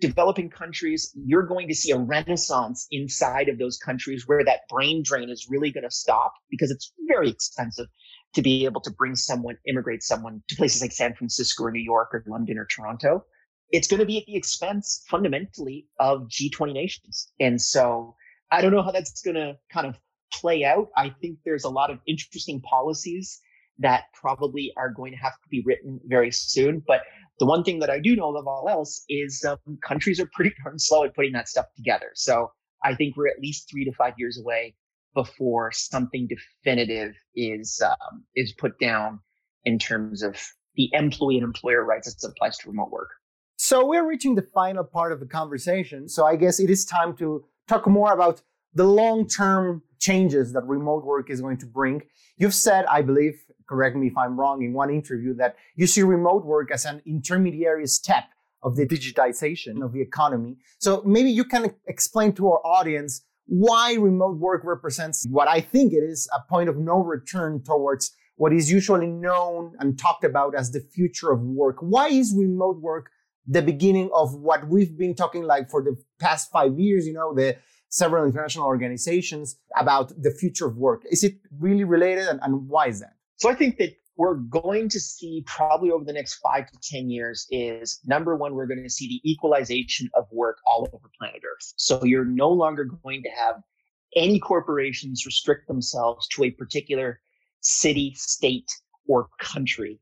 developing 0.00 0.50
countries. 0.50 1.12
You're 1.14 1.46
going 1.46 1.68
to 1.68 1.74
see 1.74 1.90
a 1.92 1.98
renaissance 1.98 2.86
inside 2.90 3.48
of 3.48 3.58
those 3.58 3.78
countries 3.78 4.24
where 4.26 4.44
that 4.44 4.68
brain 4.68 5.02
drain 5.02 5.30
is 5.30 5.46
really 5.48 5.70
going 5.70 5.84
to 5.84 5.90
stop 5.90 6.34
because 6.50 6.70
it's 6.70 6.92
very 7.08 7.30
expensive 7.30 7.86
to 8.34 8.42
be 8.42 8.64
able 8.64 8.80
to 8.82 8.90
bring 8.90 9.14
someone, 9.14 9.56
immigrate 9.66 10.02
someone 10.02 10.42
to 10.48 10.56
places 10.56 10.82
like 10.82 10.92
San 10.92 11.14
Francisco 11.14 11.64
or 11.64 11.70
New 11.70 11.80
York 11.82 12.10
or 12.12 12.24
London 12.26 12.58
or 12.58 12.66
Toronto. 12.66 13.24
It's 13.70 13.88
going 13.88 14.00
to 14.00 14.06
be 14.06 14.18
at 14.18 14.26
the 14.26 14.36
expense 14.36 15.04
fundamentally 15.08 15.86
of 15.98 16.28
G20 16.28 16.72
nations. 16.72 17.32
And 17.40 17.60
so 17.60 18.14
I 18.50 18.60
don't 18.60 18.72
know 18.72 18.82
how 18.82 18.90
that's 18.90 19.22
going 19.22 19.36
to 19.36 19.56
kind 19.72 19.86
of 19.86 19.98
play 20.32 20.64
out. 20.64 20.88
I 20.96 21.10
think 21.20 21.38
there's 21.44 21.64
a 21.64 21.70
lot 21.70 21.90
of 21.90 21.98
interesting 22.06 22.60
policies 22.60 23.40
that 23.78 24.04
probably 24.12 24.72
are 24.76 24.90
going 24.90 25.12
to 25.12 25.18
have 25.18 25.32
to 25.32 25.48
be 25.50 25.62
written 25.66 26.00
very 26.06 26.30
soon. 26.30 26.82
But 26.86 27.00
the 27.38 27.46
one 27.46 27.64
thing 27.64 27.80
that 27.80 27.90
I 27.90 27.98
do 27.98 28.14
know 28.14 28.30
above 28.30 28.46
all 28.46 28.68
else 28.68 29.04
is 29.08 29.44
um, 29.44 29.78
countries 29.82 30.20
are 30.20 30.28
pretty 30.32 30.54
darn 30.64 30.78
slow 30.78 31.04
at 31.04 31.14
putting 31.14 31.32
that 31.32 31.48
stuff 31.48 31.66
together. 31.76 32.10
So 32.14 32.52
I 32.84 32.94
think 32.94 33.16
we're 33.16 33.28
at 33.28 33.40
least 33.40 33.68
three 33.70 33.84
to 33.84 33.92
five 33.92 34.14
years 34.18 34.38
away 34.38 34.74
before 35.14 35.70
something 35.72 36.28
definitive 36.28 37.14
is 37.34 37.80
um, 37.84 38.24
is 38.34 38.52
put 38.52 38.78
down 38.78 39.20
in 39.64 39.78
terms 39.78 40.22
of 40.22 40.36
the 40.76 40.90
employee 40.92 41.36
and 41.36 41.44
employer 41.44 41.84
rights 41.84 42.08
as 42.08 42.22
it 42.22 42.28
applies 42.28 42.58
to 42.58 42.68
remote 42.68 42.90
work. 42.90 43.10
So 43.56 43.86
we're 43.86 44.06
reaching 44.06 44.34
the 44.34 44.46
final 44.52 44.84
part 44.84 45.12
of 45.12 45.20
the 45.20 45.26
conversation. 45.26 46.08
So 46.08 46.26
I 46.26 46.36
guess 46.36 46.58
it 46.58 46.68
is 46.68 46.84
time 46.84 47.16
to 47.18 47.44
talk 47.68 47.86
more 47.86 48.12
about 48.12 48.42
the 48.74 48.84
long-term 48.84 49.82
changes 49.98 50.52
that 50.52 50.64
remote 50.66 51.04
work 51.04 51.30
is 51.30 51.40
going 51.40 51.58
to 51.58 51.66
bring. 51.66 52.02
You've 52.36 52.54
said, 52.54 52.84
I 52.86 53.02
believe, 53.02 53.34
correct 53.68 53.96
me 53.96 54.08
if 54.08 54.16
I'm 54.16 54.38
wrong, 54.38 54.62
in 54.62 54.72
one 54.72 54.90
interview 54.90 55.34
that 55.36 55.56
you 55.76 55.86
see 55.86 56.02
remote 56.02 56.44
work 56.44 56.70
as 56.72 56.84
an 56.84 57.00
intermediary 57.06 57.86
step 57.86 58.24
of 58.62 58.76
the 58.76 58.86
digitization 58.86 59.84
of 59.84 59.92
the 59.92 60.00
economy. 60.00 60.56
So 60.78 61.02
maybe 61.04 61.30
you 61.30 61.44
can 61.44 61.74
explain 61.86 62.32
to 62.34 62.50
our 62.50 62.66
audience 62.66 63.24
why 63.46 63.94
remote 63.94 64.38
work 64.38 64.62
represents 64.64 65.26
what 65.30 65.48
I 65.48 65.60
think 65.60 65.92
it 65.92 66.02
is 66.02 66.28
a 66.34 66.40
point 66.48 66.68
of 66.68 66.76
no 66.78 66.98
return 66.98 67.62
towards 67.62 68.10
what 68.36 68.52
is 68.52 68.70
usually 68.70 69.06
known 69.06 69.74
and 69.78 69.98
talked 69.98 70.24
about 70.24 70.54
as 70.56 70.72
the 70.72 70.80
future 70.80 71.30
of 71.30 71.40
work. 71.40 71.76
Why 71.80 72.08
is 72.08 72.34
remote 72.36 72.80
work 72.80 73.10
the 73.46 73.62
beginning 73.62 74.10
of 74.14 74.34
what 74.34 74.66
we've 74.68 74.96
been 74.96 75.14
talking 75.14 75.44
like 75.44 75.70
for 75.70 75.82
the 75.82 75.96
past 76.18 76.50
five 76.50 76.78
years, 76.78 77.06
you 77.06 77.12
know, 77.12 77.34
the 77.34 77.56
several 77.94 78.24
international 78.24 78.66
organizations 78.66 79.56
about 79.76 80.12
the 80.20 80.32
future 80.32 80.66
of 80.66 80.76
work. 80.76 81.02
Is 81.12 81.22
it 81.22 81.36
really 81.60 81.84
related 81.84 82.26
and, 82.26 82.40
and 82.42 82.68
why 82.68 82.88
is 82.88 82.98
that? 82.98 83.14
So 83.36 83.48
I 83.48 83.54
think 83.54 83.78
that 83.78 83.94
we're 84.16 84.34
going 84.34 84.88
to 84.88 84.98
see 84.98 85.44
probably 85.46 85.92
over 85.92 86.04
the 86.04 86.12
next 86.12 86.34
five 86.42 86.68
to 86.72 86.78
10 86.82 87.08
years 87.08 87.46
is 87.50 88.00
number 88.04 88.34
one, 88.34 88.54
we're 88.54 88.66
going 88.66 88.82
to 88.82 88.90
see 88.90 89.06
the 89.06 89.30
equalization 89.30 90.10
of 90.14 90.24
work 90.32 90.58
all 90.66 90.88
over 90.92 91.08
planet 91.16 91.42
Earth. 91.44 91.72
So 91.76 92.02
you're 92.04 92.24
no 92.24 92.48
longer 92.48 92.84
going 92.84 93.22
to 93.22 93.28
have 93.30 93.62
any 94.16 94.40
corporations 94.40 95.24
restrict 95.24 95.68
themselves 95.68 96.26
to 96.28 96.44
a 96.44 96.50
particular 96.50 97.20
city, 97.60 98.12
state, 98.16 98.70
or 99.06 99.28
country. 99.40 100.00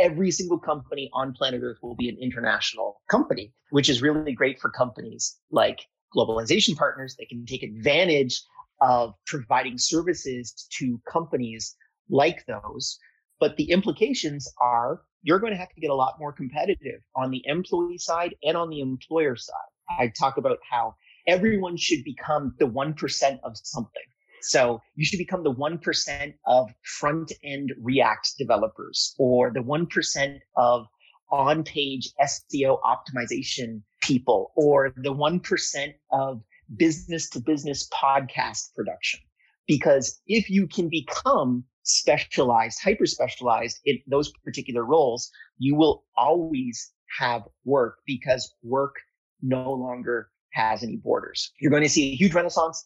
Every 0.00 0.32
single 0.32 0.58
company 0.58 1.08
on 1.12 1.34
planet 1.34 1.62
Earth 1.62 1.78
will 1.82 1.96
be 1.96 2.08
an 2.08 2.18
international 2.20 3.00
company, 3.08 3.52
which 3.70 3.88
is 3.88 4.02
really 4.02 4.32
great 4.32 4.58
for 4.60 4.70
companies 4.70 5.36
like 5.52 5.78
globalization 6.14 6.76
partners. 6.76 7.16
They 7.18 7.26
can 7.26 7.44
take 7.46 7.62
advantage 7.62 8.42
of 8.80 9.14
providing 9.26 9.78
services 9.78 10.68
to 10.78 11.00
companies 11.10 11.76
like 12.08 12.44
those. 12.46 12.98
But 13.40 13.56
the 13.56 13.70
implications 13.70 14.52
are 14.60 15.02
you're 15.22 15.38
going 15.38 15.52
to 15.52 15.58
have 15.58 15.74
to 15.74 15.80
get 15.80 15.90
a 15.90 15.94
lot 15.94 16.14
more 16.18 16.32
competitive 16.32 17.00
on 17.16 17.30
the 17.30 17.42
employee 17.44 17.98
side 17.98 18.34
and 18.42 18.56
on 18.56 18.70
the 18.70 18.80
employer 18.80 19.36
side. 19.36 19.54
I 19.90 20.12
talk 20.18 20.36
about 20.36 20.58
how 20.68 20.94
everyone 21.26 21.76
should 21.76 22.04
become 22.04 22.54
the 22.58 22.66
1% 22.66 23.38
of 23.42 23.56
something. 23.56 24.02
So 24.42 24.80
you 24.94 25.04
should 25.04 25.18
become 25.18 25.42
the 25.42 25.52
1% 25.52 26.34
of 26.46 26.70
front 26.82 27.32
end 27.42 27.72
React 27.82 28.34
developers 28.38 29.14
or 29.18 29.52
the 29.52 29.60
1% 29.60 30.38
of 30.56 30.86
on 31.30 31.64
page 31.64 32.10
SEO 32.20 32.80
optimization 32.82 33.82
people 34.08 34.52
or 34.56 34.92
the 34.96 35.12
1% 35.12 35.94
of 36.10 36.40
business 36.76 37.28
to 37.30 37.40
business 37.40 37.88
podcast 37.90 38.74
production. 38.74 39.20
Because 39.66 40.20
if 40.26 40.48
you 40.48 40.66
can 40.66 40.88
become 40.88 41.64
specialized, 41.82 42.80
hyper 42.82 43.06
specialized 43.06 43.78
in 43.84 43.98
those 44.06 44.32
particular 44.44 44.84
roles, 44.84 45.30
you 45.58 45.76
will 45.76 46.04
always 46.16 46.90
have 47.18 47.42
work 47.64 47.98
because 48.06 48.54
work 48.62 48.94
no 49.42 49.72
longer 49.72 50.30
has 50.52 50.82
any 50.82 50.96
borders. 50.96 51.52
You're 51.60 51.70
going 51.70 51.82
to 51.82 51.88
see 51.88 52.12
a 52.12 52.16
huge 52.16 52.34
renaissance 52.34 52.82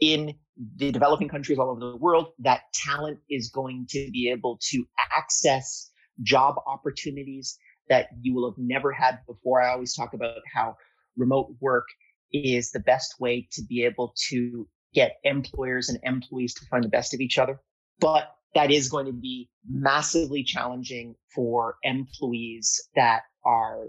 in 0.00 0.34
the 0.76 0.92
developing 0.92 1.28
countries 1.28 1.58
all 1.58 1.70
over 1.70 1.80
the 1.80 1.96
world. 1.96 2.28
That 2.38 2.62
talent 2.74 3.18
is 3.30 3.50
going 3.50 3.86
to 3.90 4.10
be 4.12 4.30
able 4.30 4.58
to 4.70 4.84
access 5.16 5.90
job 6.22 6.56
opportunities 6.66 7.58
that 7.88 8.08
you 8.20 8.34
will 8.34 8.50
have 8.50 8.58
never 8.58 8.92
had 8.92 9.20
before. 9.26 9.62
I 9.62 9.72
always 9.72 9.94
talk 9.94 10.14
about 10.14 10.38
how 10.52 10.76
remote 11.16 11.54
work 11.60 11.86
is 12.32 12.70
the 12.70 12.80
best 12.80 13.20
way 13.20 13.48
to 13.52 13.62
be 13.62 13.84
able 13.84 14.14
to 14.28 14.68
get 14.94 15.16
employers 15.24 15.88
and 15.88 15.98
employees 16.02 16.54
to 16.54 16.66
find 16.66 16.84
the 16.84 16.88
best 16.88 17.14
of 17.14 17.20
each 17.20 17.38
other. 17.38 17.60
But 18.00 18.34
that 18.54 18.70
is 18.70 18.88
going 18.88 19.06
to 19.06 19.12
be 19.12 19.48
massively 19.68 20.42
challenging 20.42 21.14
for 21.34 21.76
employees 21.82 22.88
that 22.94 23.22
are, 23.44 23.88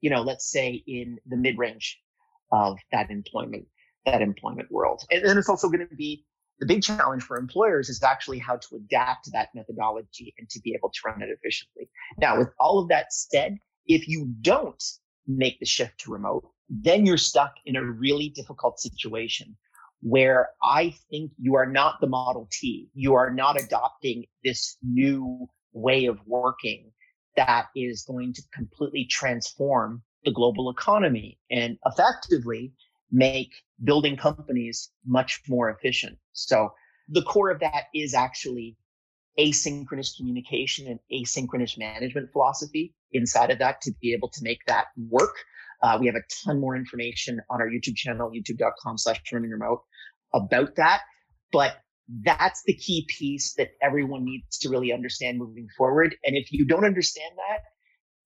you 0.00 0.10
know, 0.10 0.22
let's 0.22 0.50
say 0.50 0.82
in 0.86 1.18
the 1.26 1.36
mid 1.36 1.58
range 1.58 1.98
of 2.52 2.78
that 2.92 3.10
employment, 3.10 3.66
that 4.04 4.22
employment 4.22 4.70
world. 4.70 5.02
And 5.10 5.24
then 5.24 5.38
it's 5.38 5.48
also 5.48 5.68
going 5.68 5.86
to 5.88 5.96
be 5.96 6.24
the 6.58 6.66
big 6.66 6.82
challenge 6.82 7.22
for 7.22 7.36
employers 7.36 7.88
is 7.88 8.02
actually 8.02 8.38
how 8.38 8.56
to 8.56 8.76
adapt 8.76 9.30
that 9.32 9.48
methodology 9.54 10.34
and 10.38 10.48
to 10.50 10.60
be 10.60 10.74
able 10.74 10.90
to 10.90 11.00
run 11.04 11.22
it 11.22 11.28
efficiently. 11.28 11.88
Now, 12.18 12.38
with 12.38 12.48
all 12.58 12.78
of 12.78 12.88
that 12.88 13.12
said, 13.12 13.58
if 13.86 14.08
you 14.08 14.32
don't 14.40 14.82
make 15.26 15.58
the 15.60 15.66
shift 15.66 15.98
to 16.00 16.12
remote, 16.12 16.48
then 16.68 17.06
you're 17.06 17.18
stuck 17.18 17.54
in 17.64 17.76
a 17.76 17.84
really 17.84 18.30
difficult 18.30 18.80
situation 18.80 19.56
where 20.00 20.50
I 20.62 20.94
think 21.10 21.32
you 21.38 21.56
are 21.56 21.66
not 21.66 22.00
the 22.00 22.06
Model 22.06 22.48
T. 22.52 22.88
You 22.94 23.14
are 23.14 23.30
not 23.30 23.60
adopting 23.60 24.24
this 24.44 24.76
new 24.82 25.48
way 25.72 26.06
of 26.06 26.18
working 26.26 26.92
that 27.36 27.66
is 27.76 28.04
going 28.04 28.32
to 28.32 28.42
completely 28.52 29.04
transform 29.04 30.02
the 30.24 30.32
global 30.32 30.70
economy 30.70 31.38
and 31.50 31.78
effectively 31.84 32.72
make 33.10 33.52
building 33.82 34.16
companies 34.16 34.90
much 35.06 35.42
more 35.48 35.70
efficient. 35.70 36.18
So 36.32 36.70
the 37.08 37.22
core 37.22 37.50
of 37.50 37.60
that 37.60 37.84
is 37.94 38.14
actually 38.14 38.76
asynchronous 39.38 40.16
communication 40.16 40.86
and 40.86 40.98
asynchronous 41.12 41.78
management 41.78 42.32
philosophy 42.32 42.94
inside 43.12 43.50
of 43.50 43.58
that 43.58 43.80
to 43.82 43.92
be 44.00 44.12
able 44.12 44.28
to 44.30 44.40
make 44.42 44.60
that 44.66 44.86
work. 45.10 45.34
Uh, 45.82 45.98
we 46.00 46.06
have 46.06 46.14
a 46.14 46.22
ton 46.44 46.58
more 46.58 46.74
information 46.74 47.40
on 47.50 47.60
our 47.60 47.68
YouTube 47.68 47.96
channel, 47.96 48.30
youtube.com 48.30 48.96
slash 48.96 49.20
running 49.32 49.50
remote 49.50 49.82
about 50.34 50.74
that. 50.76 51.02
But 51.52 51.76
that's 52.24 52.62
the 52.64 52.74
key 52.74 53.06
piece 53.08 53.54
that 53.54 53.70
everyone 53.82 54.24
needs 54.24 54.58
to 54.58 54.68
really 54.68 54.92
understand 54.92 55.38
moving 55.38 55.68
forward. 55.76 56.16
And 56.24 56.36
if 56.36 56.52
you 56.52 56.64
don't 56.64 56.84
understand 56.84 57.32
that, 57.36 57.62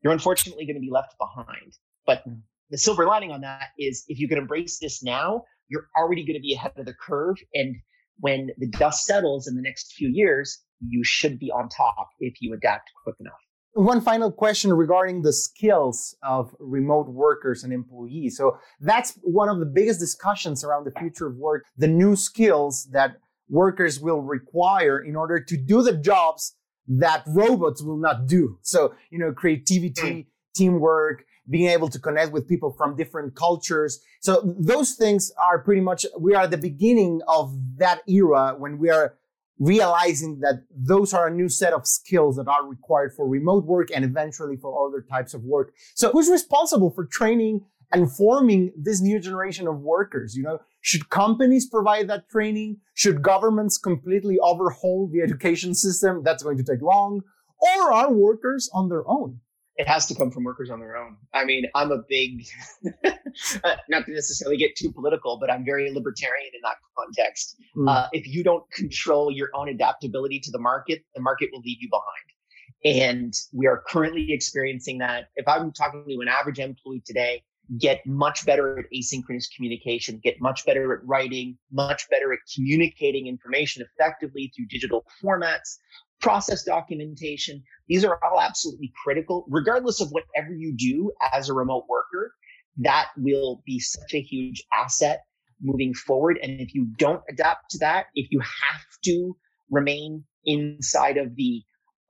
you're 0.03 0.13
unfortunately 0.13 0.65
going 0.67 0.77
to 0.77 0.81
be 0.81 0.91
left 0.91 1.15
behind. 1.19 1.77
But 2.07 2.25
the 2.71 2.79
silver 2.79 3.07
lining 3.07 3.31
on 3.31 3.41
that 3.43 3.69
is 3.79 4.05
if 4.09 4.19
you 4.19 4.29
can 4.29 4.39
embrace 4.39 4.79
this 4.79 5.03
now, 5.03 5.45
you're 5.69 5.89
already 5.97 6.25
going 6.25 6.37
to 6.37 6.41
be 6.41 6.55
ahead 6.55 6.73
of 6.77 6.87
the 6.87 6.95
curve. 6.95 7.37
And 7.55 7.77
when 8.19 8.51
the 8.59 8.69
dust 8.69 9.05
settles 9.07 9.47
in 9.47 9.57
the 9.57 9.63
next 9.63 9.93
few 9.95 10.09
years, 10.09 10.63
you 10.81 11.03
should 11.05 11.39
be 11.39 11.51
on 11.51 11.69
top 11.69 12.09
if 12.21 12.35
you 12.41 12.55
adapt 12.55 12.91
quick 13.05 13.17
enough. 13.21 13.33
One 13.75 14.01
final 14.01 14.33
question 14.33 14.73
regarding 14.73 15.23
the 15.23 15.33
skills 15.33 16.17
of 16.25 16.55
remote 16.59 17.09
workers 17.09 17.63
and 17.63 17.73
employees. 17.73 18.37
So 18.37 18.59
that's 18.81 19.17
one 19.23 19.49
of 19.49 19.61
the 19.61 19.67
biggest 19.67 20.01
discussions 20.01 20.65
around 20.65 20.85
the 20.85 20.99
future 20.99 21.29
of 21.29 21.37
work, 21.37 21.65
the 21.77 21.87
new 21.87 22.17
skills 22.17 22.89
that 22.93 23.17
workers 23.49 24.01
will 24.01 24.23
require 24.23 24.99
in 24.99 25.15
order 25.15 25.39
to 25.41 25.57
do 25.57 25.83
the 25.83 25.97
jobs 25.97 26.57
that 26.89 27.23
robots 27.29 27.81
will 27.81 27.99
not 27.99 28.27
do. 28.27 28.59
So, 28.63 28.95
you 29.11 29.19
know, 29.19 29.33
creativity, 29.33 30.13
hmm. 30.13 30.21
teamwork, 30.57 31.25
being 31.49 31.69
able 31.69 31.89
to 31.89 31.99
connect 31.99 32.33
with 32.33 32.49
people 32.49 32.73
from 32.73 32.97
different 32.97 33.35
cultures. 33.35 34.01
So 34.21 34.43
those 34.45 34.95
things 34.95 35.33
are 35.43 35.59
pretty 35.59 35.81
much, 35.81 36.07
we 36.19 36.35
are 36.35 36.45
at 36.45 36.51
the 36.51 36.59
beginning 36.59 37.21
of 37.27 37.57
that 37.77 38.03
era 38.09 38.55
when 38.57 38.79
we 38.79 38.91
are 38.91 39.15
realizing 39.59 40.41
that 40.41 40.65
those 40.75 41.13
are 41.13 41.27
a 41.27 41.35
new 41.35 41.49
set 41.49 41.73
of 41.73 41.87
skills 41.87 42.37
that 42.37 42.49
are 42.49 42.67
required 42.67 43.13
for 43.15 43.29
remote 43.29 43.65
work 43.67 43.89
and 43.95 44.05
eventually 44.05 44.57
for 44.57 44.89
other 44.89 45.03
types 45.03 45.35
of 45.35 45.45
work. 45.45 45.75
So 45.95 46.11
who's 46.11 46.31
responsible 46.31 46.91
for 46.91 47.05
training 47.05 47.61
and 47.93 48.11
forming 48.11 48.73
this 48.77 49.01
new 49.03 49.21
generation 49.21 49.69
of 49.69 49.81
workers? 49.81 50.35
You 50.35 50.45
know, 50.45 50.61
should 50.81 51.11
companies 51.11 51.69
provide 51.69 52.09
that 52.09 52.31
training? 52.31 52.79
Should 52.95 53.23
governments 53.23 53.77
completely 53.77 54.39
overhaul 54.39 55.11
the 55.13 55.21
education 55.23 55.75
system? 55.75 56.23
That's 56.25 56.43
going 56.43 56.57
to 56.57 56.65
take 56.65 56.81
long. 56.81 57.21
Or 57.61 57.93
are 57.93 58.11
workers 58.11 58.71
on 58.73 58.89
their 58.89 59.07
own? 59.07 59.41
It 59.81 59.89
has 59.89 60.05
to 60.05 60.15
come 60.15 60.31
from 60.31 60.45
workers 60.45 60.69
on 60.69 60.79
their 60.79 60.95
own. 60.95 61.17
I 61.33 61.47
mean, 61.47 61.65
I'm 61.75 61.91
a 61.91 62.03
big, 62.07 62.45
uh, 63.05 63.77
not 63.89 64.05
to 64.05 64.13
necessarily 64.13 64.59
get 64.59 64.77
too 64.77 64.93
political, 64.93 65.39
but 65.41 65.51
I'm 65.51 65.65
very 65.65 65.91
libertarian 65.91 66.51
in 66.55 66.61
that 66.63 66.77
context. 66.99 67.57
Mm. 67.75 67.89
Uh, 67.89 68.09
if 68.13 68.29
you 68.29 68.45
don't 68.45 68.71
control 68.73 69.33
your 69.33 69.49
own 69.55 69.71
adaptability 69.71 70.39
to 70.41 70.51
the 70.51 70.59
market, 70.59 71.03
the 71.15 71.23
market 71.23 71.49
will 71.51 71.61
leave 71.61 71.79
you 71.81 71.89
behind. 71.89 73.01
And 73.03 73.33
we 73.55 73.67
are 73.69 73.83
currently 73.89 74.33
experiencing 74.33 74.99
that. 74.99 75.29
If 75.37 75.49
I'm 75.49 75.73
talking 75.73 76.05
to 76.07 76.21
an 76.21 76.29
average 76.29 76.59
employee 76.59 77.03
today, 77.07 77.43
get 77.79 78.05
much 78.05 78.45
better 78.45 78.79
at 78.79 78.85
asynchronous 78.95 79.47
communication, 79.57 80.21
get 80.23 80.43
much 80.43 80.67
better 80.67 80.93
at 80.93 81.07
writing, 81.07 81.57
much 81.73 82.07
better 82.11 82.35
at 82.35 82.41
communicating 82.55 83.29
information 83.29 83.83
effectively 83.83 84.53
through 84.55 84.67
digital 84.67 85.07
formats, 85.23 85.79
process 86.21 86.65
documentation. 86.65 87.63
These 87.89 88.05
are 88.05 88.19
all 88.23 88.41
absolutely 88.41 88.93
critical, 89.03 89.45
regardless 89.49 90.01
of 90.01 90.11
whatever 90.11 90.55
you 90.55 90.75
do 90.77 91.13
as 91.33 91.49
a 91.49 91.55
remote 91.55 91.87
worker. 91.89 92.35
That 92.79 93.09
will 93.17 93.63
be 93.67 93.81
such 93.81 94.15
a 94.15 94.21
huge 94.21 94.63
asset 94.73 95.21
moving 95.61 95.95
forward. 95.95 96.39
And 96.43 96.61
if 96.61 96.75
you 96.75 96.87
don't 96.97 97.23
adapt 97.29 97.71
to 97.71 97.79
that, 97.79 98.07
if 98.15 98.31
you 98.31 98.41
have 98.41 98.85
to 99.05 99.37
remain 99.71 100.25
inside 100.45 101.17
of 101.17 101.35
the 101.37 101.63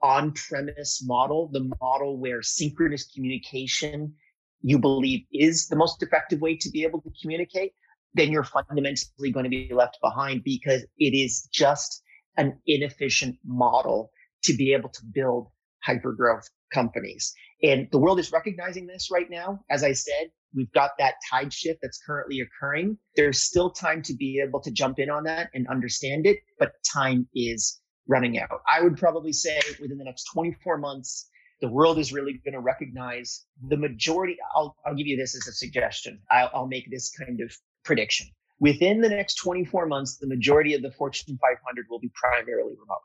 on 0.02 0.32
premise 0.32 1.02
model, 1.04 1.50
the 1.52 1.70
model 1.80 2.18
where 2.18 2.42
synchronous 2.42 3.10
communication 3.12 4.14
you 4.62 4.78
believe 4.78 5.20
is 5.32 5.68
the 5.68 5.76
most 5.76 6.02
effective 6.02 6.40
way 6.40 6.56
to 6.56 6.70
be 6.70 6.84
able 6.84 7.00
to 7.00 7.10
communicate, 7.20 7.72
then 8.14 8.30
you're 8.30 8.44
fundamentally 8.44 9.30
going 9.32 9.44
to 9.44 9.50
be 9.50 9.70
left 9.72 9.98
behind 10.02 10.42
because 10.44 10.82
it 10.98 11.14
is 11.14 11.48
just 11.52 12.02
an 12.40 12.58
inefficient 12.66 13.36
model 13.44 14.10
to 14.44 14.56
be 14.56 14.72
able 14.72 14.88
to 14.88 15.02
build 15.14 15.48
hyper 15.84 16.12
growth 16.12 16.48
companies. 16.72 17.34
And 17.62 17.86
the 17.92 17.98
world 17.98 18.18
is 18.18 18.32
recognizing 18.32 18.86
this 18.86 19.10
right 19.12 19.28
now. 19.28 19.60
As 19.70 19.84
I 19.84 19.92
said, 19.92 20.30
we've 20.54 20.72
got 20.72 20.92
that 20.98 21.14
tide 21.30 21.52
shift 21.52 21.80
that's 21.82 22.00
currently 22.04 22.40
occurring. 22.40 22.96
There's 23.14 23.42
still 23.42 23.70
time 23.70 24.02
to 24.04 24.14
be 24.14 24.42
able 24.46 24.60
to 24.60 24.70
jump 24.70 24.98
in 24.98 25.10
on 25.10 25.24
that 25.24 25.50
and 25.52 25.68
understand 25.68 26.26
it, 26.26 26.38
but 26.58 26.72
time 26.90 27.28
is 27.34 27.78
running 28.08 28.38
out. 28.38 28.62
I 28.66 28.82
would 28.82 28.96
probably 28.96 29.34
say 29.34 29.60
within 29.78 29.98
the 29.98 30.04
next 30.04 30.24
24 30.32 30.78
months, 30.78 31.28
the 31.60 31.68
world 31.68 31.98
is 31.98 32.10
really 32.10 32.40
going 32.42 32.54
to 32.54 32.60
recognize 32.60 33.44
the 33.68 33.76
majority. 33.76 34.38
I'll, 34.56 34.74
I'll 34.86 34.94
give 34.94 35.06
you 35.06 35.18
this 35.18 35.36
as 35.36 35.46
a 35.46 35.52
suggestion. 35.52 36.20
I'll, 36.30 36.50
I'll 36.54 36.66
make 36.66 36.90
this 36.90 37.10
kind 37.10 37.38
of 37.42 37.54
prediction. 37.84 38.28
Within 38.60 39.00
the 39.00 39.08
next 39.08 39.36
24 39.36 39.86
months, 39.86 40.18
the 40.18 40.26
majority 40.26 40.74
of 40.74 40.82
the 40.82 40.92
Fortune 40.92 41.38
500 41.40 41.86
will 41.88 41.98
be 41.98 42.10
primarily 42.14 42.74
remote, 42.78 42.98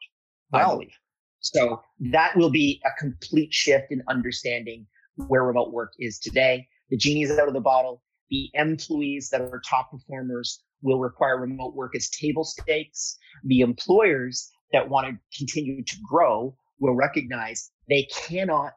wow. 0.52 0.60
I 0.60 0.74
believe. 0.74 0.94
So 1.40 1.82
that 2.12 2.36
will 2.36 2.50
be 2.50 2.82
a 2.86 2.90
complete 3.00 3.54
shift 3.54 3.92
in 3.92 4.02
understanding 4.10 4.86
where 5.16 5.44
remote 5.44 5.72
work 5.72 5.94
is 6.00 6.20
today. 6.20 6.68
The 6.90 6.98
genie 6.98 7.24
is 7.24 7.38
out 7.38 7.48
of 7.48 7.54
the 7.54 7.62
bottle. 7.62 8.02
The 8.30 8.50
employees 8.54 9.30
that 9.30 9.42
are 9.42 9.62
top 9.68 9.92
performers 9.92 10.64
will 10.82 11.00
require 11.00 11.40
remote 11.40 11.76
work 11.76 11.96
as 11.96 12.10
table 12.10 12.44
stakes. 12.44 13.18
The 13.46 13.62
employers 13.62 14.50
that 14.74 14.90
want 14.90 15.08
to 15.08 15.38
continue 15.38 15.84
to 15.84 15.96
grow 16.08 16.56
will 16.80 16.96
recognize 16.96 17.72
they 17.88 18.08
cannot 18.14 18.74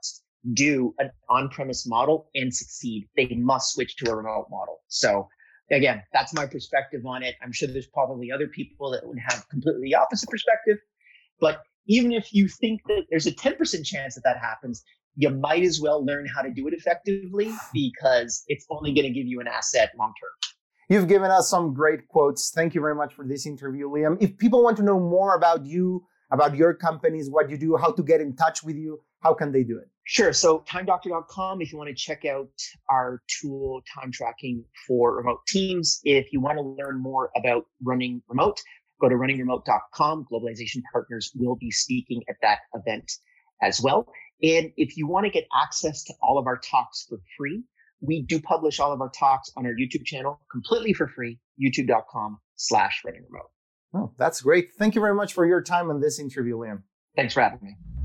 do 0.55 0.95
an 0.99 1.11
on-premise 1.29 1.87
model 1.87 2.31
and 2.35 2.55
succeed. 2.55 3.09
They 3.17 3.29
must 3.29 3.75
switch 3.75 3.97
to 3.97 4.11
a 4.11 4.17
remote 4.17 4.47
model. 4.51 4.81
So 4.89 5.29
again, 5.71 6.03
that's 6.13 6.35
my 6.35 6.47
perspective 6.47 7.05
on 7.07 7.23
it. 7.23 7.35
I'm 7.43 7.53
sure 7.53 7.69
there's 7.69 7.87
probably 7.87 8.31
other 8.31 8.49
people 8.49 8.91
that 8.93 9.07
would 9.07 9.19
have 9.19 9.49
completely 9.49 9.89
the 9.89 9.95
opposite 9.95 10.29
perspective. 10.29 10.79
But 11.41 11.63
even 11.87 12.13
if 12.13 12.33
you 12.33 12.49
think 12.49 12.83
that 12.87 13.05
there's 13.11 13.27
a 13.27 13.33
10% 13.33 13.85
chance 13.85 14.15
that 14.15 14.23
that 14.25 14.39
happens, 14.39 14.85
you 15.17 15.31
might 15.31 15.63
as 15.63 15.81
well 15.81 16.05
learn 16.05 16.27
how 16.27 16.43
to 16.43 16.51
do 16.51 16.69
it 16.69 16.75
effectively 16.75 17.53
because 17.73 18.45
it's 18.47 18.67
only 18.71 18.93
going 18.93 19.07
to 19.07 19.13
give 19.13 19.27
you 19.27 19.41
an 19.41 19.49
asset 19.49 19.91
long 19.99 20.13
term. 20.21 20.53
You've 20.89 21.09
given 21.09 21.31
us 21.31 21.51
some 21.51 21.75
great 21.75 22.09
quotes. 22.09 22.51
Thank 22.51 22.75
you 22.75 22.81
very 22.81 22.95
much 22.95 23.15
for 23.15 23.27
this 23.27 23.47
interview, 23.47 23.89
Liam. 23.89 24.17
If 24.21 24.39
people 24.39 24.63
want 24.63 24.77
to 24.79 24.83
know 24.83 24.99
more 24.99 25.35
about 25.35 25.67
you, 25.67 26.07
about 26.31 26.57
your 26.57 26.73
companies, 26.73 27.29
what 27.29 27.51
you 27.51 27.59
do, 27.59 27.77
how 27.77 27.93
to 27.93 28.03
get 28.03 28.21
in 28.21 28.37
touch 28.37 28.63
with 28.63 28.77
you, 28.77 29.01
how 29.21 29.35
can 29.35 29.53
they 29.53 29.65
do 29.65 29.79
it? 29.79 29.89
Sure. 30.11 30.33
So 30.33 30.61
timedoctor.com 30.61 31.61
if 31.61 31.71
you 31.71 31.77
want 31.77 31.89
to 31.89 31.95
check 31.95 32.25
out 32.25 32.49
our 32.89 33.21
tool 33.29 33.83
time 33.95 34.11
tracking 34.11 34.65
for 34.87 35.17
remote 35.17 35.41
teams. 35.47 36.01
If 36.03 36.33
you 36.33 36.41
want 36.41 36.57
to 36.57 36.63
learn 36.63 36.99
more 36.99 37.31
about 37.37 37.67
running 37.83 38.23
remote, 38.27 38.59
go 39.03 39.11
to 39.11 39.15
runningremote.com. 39.15 40.27
Globalization 40.33 40.81
partners 40.91 41.31
will 41.35 41.57
be 41.57 41.71
speaking 41.71 42.23
at 42.31 42.37
that 42.41 42.61
event 42.73 43.13
as 43.63 43.83
well. 43.83 44.11
And 44.43 44.73
if 44.79 44.97
you 44.97 45.07
want 45.07 45.27
to 45.27 45.31
get 45.31 45.47
access 45.55 46.03
to 46.05 46.15
all 46.23 46.39
of 46.39 46.47
our 46.47 46.57
talks 46.57 47.05
for 47.07 47.19
free, 47.37 47.63
we 48.01 48.23
do 48.23 48.41
publish 48.41 48.81
all 48.81 48.93
of 48.93 49.03
our 49.03 49.11
talks 49.11 49.51
on 49.59 49.67
our 49.67 49.73
YouTube 49.73 50.07
channel 50.07 50.41
completely 50.51 50.95
for 50.95 51.09
free, 51.09 51.39
youtube.com 51.63 52.39
slash 52.57 53.03
running 53.05 53.27
remote. 53.29 53.51
Oh, 53.93 54.15
that's 54.17 54.41
great. 54.41 54.71
Thank 54.79 54.95
you 54.95 55.03
very 55.03 55.15
much 55.15 55.35
for 55.35 55.45
your 55.45 55.61
time 55.61 55.91
on 55.91 56.01
this 56.01 56.19
interview, 56.19 56.57
Liam. 56.57 56.85
Thanks 57.15 57.35
for 57.35 57.43
having 57.43 57.59
me. 57.61 57.98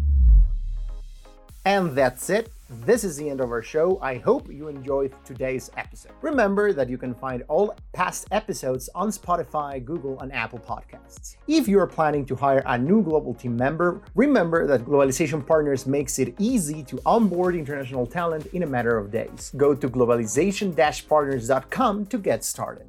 And 1.65 1.95
that's 1.95 2.29
it. 2.29 2.51
This 2.85 3.05
is 3.05 3.15
the 3.15 3.29
end 3.29 3.39
of 3.39 3.51
our 3.51 3.61
show. 3.61 3.97
I 4.01 4.17
hope 4.17 4.51
you 4.51 4.67
enjoyed 4.67 5.13
today's 5.23 5.71
episode. 5.77 6.11
Remember 6.21 6.73
that 6.73 6.89
you 6.89 6.97
can 6.97 7.13
find 7.13 7.43
all 7.47 7.73
past 7.93 8.27
episodes 8.31 8.89
on 8.95 9.11
Spotify, 9.11 9.85
Google, 9.85 10.19
and 10.19 10.33
Apple 10.33 10.59
Podcasts. 10.59 11.37
If 11.47 11.69
you 11.69 11.79
are 11.79 11.87
planning 11.87 12.25
to 12.25 12.35
hire 12.35 12.63
a 12.65 12.77
new 12.77 13.01
global 13.01 13.33
team 13.33 13.55
member, 13.55 14.01
remember 14.15 14.67
that 14.67 14.83
Globalization 14.85 15.45
Partners 15.45 15.87
makes 15.87 16.19
it 16.19 16.35
easy 16.37 16.83
to 16.83 16.99
onboard 17.05 17.55
international 17.55 18.05
talent 18.07 18.47
in 18.47 18.63
a 18.63 18.67
matter 18.67 18.97
of 18.97 19.09
days. 19.11 19.53
Go 19.55 19.73
to 19.73 19.87
globalization-partners.com 19.87 22.05
to 22.07 22.17
get 22.17 22.43
started. 22.43 22.87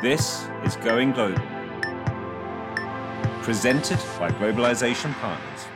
This 0.00 0.46
is 0.64 0.76
Going 0.76 1.12
Global, 1.12 1.42
presented 3.42 3.98
by 4.18 4.30
Globalization 4.30 5.12
Partners. 5.14 5.66